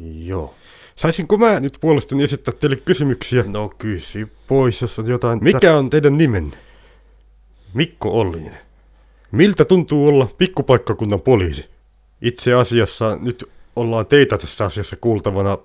Joo. 0.00 0.54
Saisinko 0.96 1.38
mä 1.38 1.60
nyt 1.60 1.78
puolestani 1.80 2.22
esittää 2.22 2.54
teille 2.54 2.76
kysymyksiä? 2.76 3.44
No 3.46 3.68
kysy 3.78 4.28
pois, 4.48 4.82
jos 4.82 4.98
on 4.98 5.06
jotain. 5.06 5.38
Mikä 5.42 5.76
on 5.76 5.90
teidän 5.90 6.18
nimenne? 6.18 6.63
Mikko 7.74 8.20
Ollinen. 8.20 8.58
Miltä 9.32 9.64
tuntuu 9.64 10.08
olla 10.08 10.28
pikkupaikkakunnan 10.38 11.20
poliisi? 11.20 11.68
Itse 12.22 12.54
asiassa 12.54 13.18
nyt 13.20 13.44
ollaan 13.76 14.06
teitä 14.06 14.38
tässä 14.38 14.64
asiassa 14.64 14.96
kuultavana. 15.00 15.58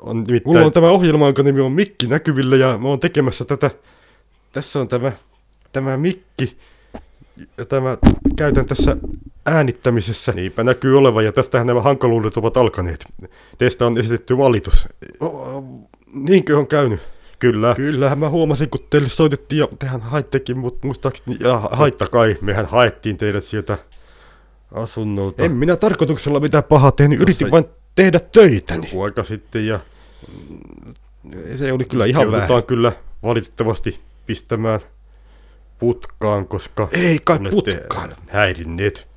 On 0.00 0.16
nimittäin... 0.16 0.54
Mulla 0.54 0.66
on 0.66 0.72
tämä 0.72 0.90
ohjelma, 0.90 1.26
jonka 1.26 1.42
nimi 1.42 1.60
on 1.60 1.72
Mikki 1.72 2.06
näkyvillä 2.06 2.56
ja 2.56 2.78
mä 2.78 2.88
oon 2.88 3.00
tekemässä 3.00 3.44
tätä. 3.44 3.70
Tässä 4.52 4.80
on 4.80 4.88
tämä, 4.88 5.12
tämä 5.72 5.96
Mikki, 5.96 6.56
jota 7.58 7.80
mä 7.80 7.98
käytän 8.36 8.66
tässä 8.66 8.96
äänittämisessä. 9.46 10.32
Niinpä 10.32 10.64
näkyy 10.64 10.98
olevan 10.98 11.24
ja 11.24 11.32
tästähän 11.32 11.66
nämä 11.66 11.80
hankaluudet 11.80 12.36
ovat 12.36 12.56
alkaneet. 12.56 13.06
Teistä 13.58 13.86
on 13.86 13.98
esitetty 13.98 14.38
valitus. 14.38 14.88
O, 15.22 15.64
niinkö 16.12 16.58
on 16.58 16.66
käynyt? 16.66 17.13
Kyllä. 17.44 17.74
Kyllähän 17.74 18.18
mä 18.18 18.28
huomasin, 18.28 18.70
kun 18.70 18.80
teille 18.90 19.08
soitettiin 19.08 19.58
ja 19.58 19.68
tehän 19.78 20.00
haittekin, 20.00 20.58
mutta 20.58 20.86
muistaakseni, 20.86 21.36
ja 21.40 21.58
haitta 21.58 22.06
kai, 22.06 22.36
mehän 22.40 22.66
haettiin 22.66 23.16
teidät 23.16 23.44
sieltä 23.44 23.78
asunnolta. 24.72 25.44
En 25.44 25.52
minä 25.52 25.76
tarkoituksella 25.76 26.40
mitään 26.40 26.64
pahaa 26.64 26.92
tehnyt, 26.92 27.20
yritin 27.20 27.50
vain 27.50 27.64
tehdä 27.94 28.20
töitä. 28.20 28.74
Joku 28.74 29.02
aika 29.02 29.22
sitten 29.24 29.66
ja 29.66 29.80
se 31.56 31.72
oli 31.72 31.84
kyllä 31.84 32.06
ihan 32.06 32.26
vähän. 32.26 32.40
Joudutaan 32.40 32.64
kyllä 32.64 32.92
valitettavasti 33.22 34.00
pistämään 34.26 34.80
putkaan, 35.78 36.48
koska... 36.48 36.88
Ei 36.92 37.18
kai 37.24 37.38
putkaan. 37.50 38.14
Häirinneet. 38.28 39.08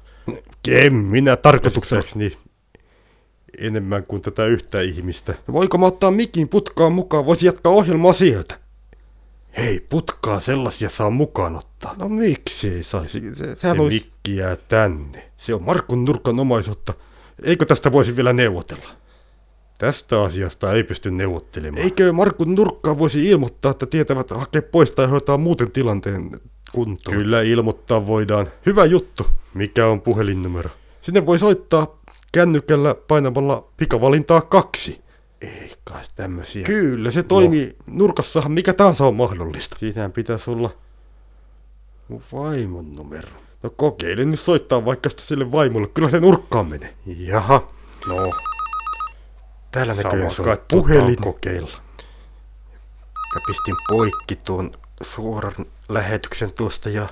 En 0.67 0.93
minä 0.93 1.35
tarkoituksellani 1.35 2.37
enemmän 3.57 4.03
kuin 4.03 4.21
tätä 4.21 4.45
yhtä 4.45 4.81
ihmistä. 4.81 5.33
Voiko 5.51 5.77
mä 5.77 5.85
ottaa 5.85 6.11
mikin 6.11 6.49
putkaan 6.49 6.91
mukaan? 6.93 7.25
Voisi 7.25 7.45
jatkaa 7.45 7.71
ohjelmaa 7.71 8.13
sieltä. 8.13 8.59
Hei, 9.57 9.79
putkaa 9.79 10.39
sellaisia 10.39 10.89
saa 10.89 11.09
mukaan 11.09 11.55
ottaa. 11.55 11.95
No 11.99 12.09
miksi 12.09 12.69
ei 12.69 12.83
saisi? 12.83 13.35
Se, 13.35 13.55
Se 13.55 13.71
olisi... 13.71 13.97
mikki 13.97 14.35
jää 14.35 14.55
tänne. 14.55 15.31
Se 15.37 15.53
on 15.53 15.63
Markun 15.63 16.05
nurkan 16.05 16.39
omaisuutta. 16.39 16.93
Eikö 17.43 17.65
tästä 17.65 17.91
voisi 17.91 18.15
vielä 18.15 18.33
neuvotella? 18.33 18.89
Tästä 19.77 20.21
asiasta 20.21 20.73
ei 20.73 20.83
pysty 20.83 21.11
neuvottelemaan. 21.11 21.83
Eikö 21.83 22.13
Markun 22.13 22.55
nurkkaa 22.55 22.97
voisi 22.97 23.25
ilmoittaa, 23.29 23.71
että 23.71 23.85
tietävät 23.85 24.29
hakea 24.29 24.61
pois 24.61 24.91
tai 24.91 25.07
hoitaa 25.07 25.37
muuten 25.37 25.71
tilanteen 25.71 26.31
kuntoon? 26.71 27.17
Kyllä 27.17 27.41
ilmoittaa 27.41 28.07
voidaan. 28.07 28.47
Hyvä 28.65 28.85
juttu. 28.85 29.27
Mikä 29.53 29.87
on 29.87 30.01
puhelinnumero? 30.01 30.69
Sinne 31.01 31.25
voi 31.25 31.39
soittaa 31.39 31.99
kännykällä 32.31 32.95
painamalla 32.95 33.67
pikavalintaa 33.77 34.41
kaksi. 34.41 35.01
Ei 35.41 35.71
kai 35.83 36.01
tämmösiä. 36.15 36.63
Kyllä, 36.63 37.11
se 37.11 37.23
toimii. 37.23 37.75
No. 37.87 37.93
Nurkassahan 37.97 38.51
mikä 38.51 38.73
tahansa 38.73 39.05
on 39.05 39.15
mahdollista. 39.15 39.77
Siinähän 39.79 40.11
pitäisi 40.11 40.51
olla 40.51 40.69
mun 42.07 42.23
vaimon 42.33 42.95
numero. 42.95 43.29
No 43.63 43.69
kokeile 43.69 44.25
nyt 44.25 44.39
soittaa 44.39 44.85
vaikka 44.85 45.09
sitä 45.09 45.21
sille 45.21 45.51
vaimolle. 45.51 45.87
Kyllä 45.87 46.09
se 46.09 46.19
nurkkaan 46.19 46.67
menee. 46.67 46.93
Jaha. 47.05 47.67
No. 48.07 48.31
Täällä 49.71 49.93
näköjään 49.93 50.31
soi 50.31 50.57
puhelin. 50.67 51.21
kokeilla. 51.21 51.71
Mä 53.35 53.41
pistin 53.47 53.75
poikki 53.89 54.35
tuon 54.35 54.71
suoran 55.01 55.53
lähetyksen 55.89 56.51
tuosta 56.53 56.89
ja 56.89 57.09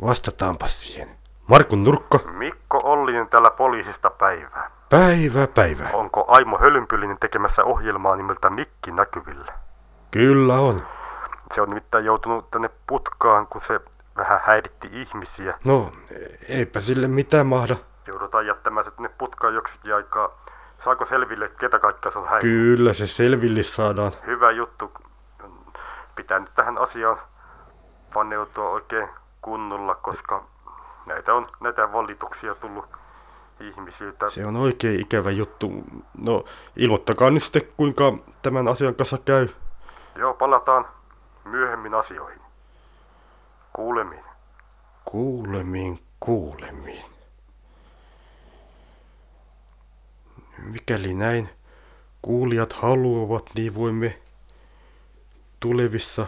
vastataanpa 0.00 0.66
siihen. 0.66 1.08
Markun 1.46 1.84
nurkka. 1.84 2.20
Mikko 2.38 2.78
Ollinen 3.02 3.28
täällä 3.28 3.50
poliisista 3.50 4.10
päivää. 4.10 4.70
Päivä, 4.90 5.46
päivä. 5.46 5.88
Onko 5.92 6.24
Aimo 6.28 6.58
Hölynpylinen 6.58 7.16
tekemässä 7.20 7.64
ohjelmaa 7.64 8.16
nimeltä 8.16 8.50
Mikki 8.50 8.90
näkyville? 8.90 9.52
Kyllä 10.10 10.54
on. 10.54 10.82
Se 11.54 11.60
on 11.62 11.68
nimittäin 11.68 12.04
joutunut 12.04 12.50
tänne 12.50 12.70
putkaan, 12.86 13.46
kun 13.46 13.60
se 13.60 13.80
vähän 14.16 14.40
häiritti 14.44 14.88
ihmisiä. 14.92 15.58
No, 15.64 15.92
eipä 16.48 16.80
sille 16.80 17.08
mitään 17.08 17.46
mahda. 17.46 17.76
Joudutaan 18.06 18.46
jättämään 18.46 18.84
se 18.84 18.90
tänne 18.90 19.10
putkaan 19.18 19.54
joksikin 19.54 19.94
aikaa. 19.94 20.28
Saako 20.84 21.04
selville, 21.06 21.48
ketä 21.48 21.78
kaikkea 21.78 22.12
se 22.12 22.18
on 22.18 22.28
häirinyt? 22.28 22.42
Kyllä 22.42 22.92
se 22.92 23.06
selville 23.06 23.62
saadaan. 23.62 24.12
Hyvä 24.26 24.50
juttu. 24.50 24.92
Pitää 26.14 26.38
nyt 26.38 26.50
tähän 26.54 26.78
asiaan 26.78 27.18
paneutua 28.14 28.70
oikein 28.70 29.08
kunnolla, 29.42 29.94
koska 29.94 30.44
näitä 31.06 31.34
on 31.34 31.46
näitä 31.60 31.92
valituksia 31.92 32.54
tullut 32.54 32.84
ihmisiltä. 33.60 34.30
Se 34.30 34.46
on 34.46 34.56
oikein 34.56 35.00
ikävä 35.00 35.30
juttu. 35.30 35.72
No, 36.18 36.44
ilmoittakaa 36.76 37.30
nyt 37.30 37.42
sitten, 37.42 37.62
kuinka 37.76 38.12
tämän 38.42 38.68
asian 38.68 38.94
kanssa 38.94 39.18
käy. 39.24 39.48
Joo, 40.16 40.34
palataan 40.34 40.84
myöhemmin 41.44 41.94
asioihin. 41.94 42.40
Kuulemiin. 43.72 44.24
Kuulemiin, 45.04 45.98
kuulemiin. 46.20 47.04
Mikäli 50.58 51.14
näin 51.14 51.50
kuulijat 52.22 52.72
haluavat, 52.72 53.50
niin 53.54 53.74
voimme 53.74 54.18
tulevissa 55.60 56.26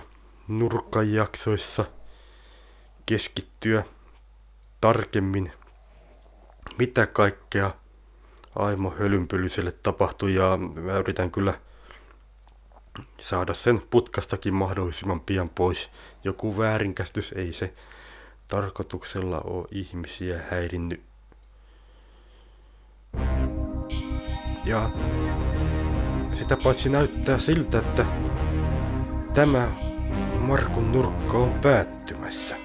nurkkajaksoissa 0.48 1.84
keskittyä 3.06 3.84
tarkemmin, 4.84 5.52
mitä 6.78 7.06
kaikkea 7.06 7.70
Aimo 8.56 8.90
Hölynpölyselle 8.90 9.72
tapahtui 9.72 10.34
ja 10.34 10.56
mä 10.56 10.98
yritän 10.98 11.30
kyllä 11.30 11.54
saada 13.20 13.54
sen 13.54 13.82
putkastakin 13.90 14.54
mahdollisimman 14.54 15.20
pian 15.20 15.48
pois. 15.48 15.90
Joku 16.24 16.58
väärinkäsitys 16.58 17.32
ei 17.32 17.52
se 17.52 17.74
tarkoituksella 18.48 19.40
ole 19.40 19.66
ihmisiä 19.70 20.40
häirinnyt. 20.50 21.02
Ja 24.64 24.90
sitä 26.34 26.56
paitsi 26.64 26.88
näyttää 26.88 27.38
siltä, 27.38 27.78
että 27.78 28.06
tämä 29.34 29.68
Markun 30.38 30.92
nurkka 30.92 31.38
on 31.38 31.60
päättymässä. 31.60 32.63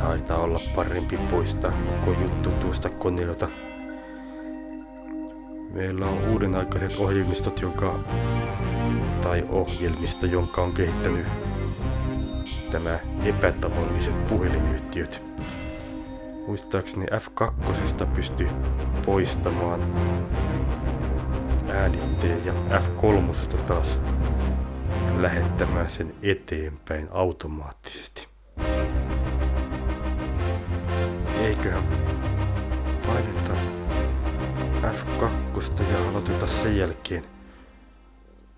Taitaa 0.00 0.38
olla 0.38 0.58
parempi 0.76 1.18
poistaa 1.30 1.72
koko 1.86 2.20
juttu 2.20 2.50
tuosta 2.50 2.88
koneelta. 2.88 3.48
Meillä 5.70 6.06
on 6.06 6.28
uuden 6.28 6.56
aikaiset 6.56 6.98
ohjelmistot, 6.98 7.60
jonka, 7.62 7.98
tai 9.22 9.44
ohjelmista, 9.48 10.26
jonka 10.26 10.62
on 10.62 10.72
kehittänyt 10.72 11.26
tämä 12.72 12.98
epätavalliset 13.24 14.28
puhelinyhtiöt. 14.28 15.22
Muistaakseni 16.46 17.06
F2 17.06 18.06
pystyi 18.14 18.48
poistamaan 19.06 19.80
äänitteen 21.68 22.46
ja 22.46 22.52
F3 22.52 23.56
taas 23.56 23.98
lähettämään 25.18 25.90
sen 25.90 26.14
eteenpäin 26.22 27.08
automaattisesti. 27.10 28.19
Eiköhän 31.60 31.84
paineta 33.06 33.52
F2 34.82 35.82
ja 35.92 36.08
aloiteta 36.08 36.46
sen 36.46 36.76
jälkeen 36.76 37.24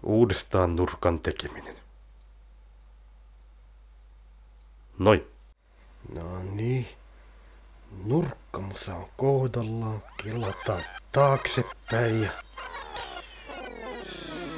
uudestaan 0.02 0.76
nurkan 0.76 1.18
tekeminen. 1.18 1.74
Noin. 4.98 5.26
No 6.14 6.42
niin. 6.42 6.86
Nurkkamusa 8.04 8.94
on 8.94 9.08
kohdallaan. 9.16 10.02
Kellataan 10.24 10.82
taaksepäin 11.12 12.22
ja 12.22 12.30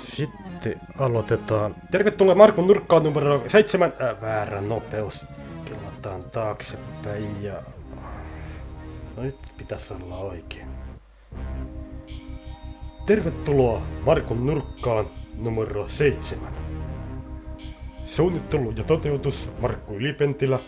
sitten 0.04 0.80
aloitetaan. 0.98 1.74
Tervetuloa 1.90 2.34
Markun 2.34 2.66
nurkkaan 2.66 3.02
numero 3.02 3.44
7. 3.46 3.92
Äh, 4.02 4.20
väärä 4.20 4.60
nopeus. 4.60 5.26
Kellataan 5.64 6.24
taaksepäin 6.24 7.42
ja... 7.42 7.62
No 9.16 9.22
nyt 9.22 9.38
pitäisi 9.58 9.94
olla 9.94 10.16
oikein. 10.16 10.68
Tervetuloa 13.06 13.82
Markun 14.06 14.46
nurkkaan 14.46 15.04
numero 15.38 15.88
7. 15.88 16.54
Suunnittelu 18.06 18.72
ja 18.76 18.84
toteutus 18.84 19.50
Markku 19.60 19.94
Ylipentilä 19.94 20.58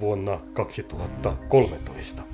vuonna 0.00 0.40
2013. 0.52 2.33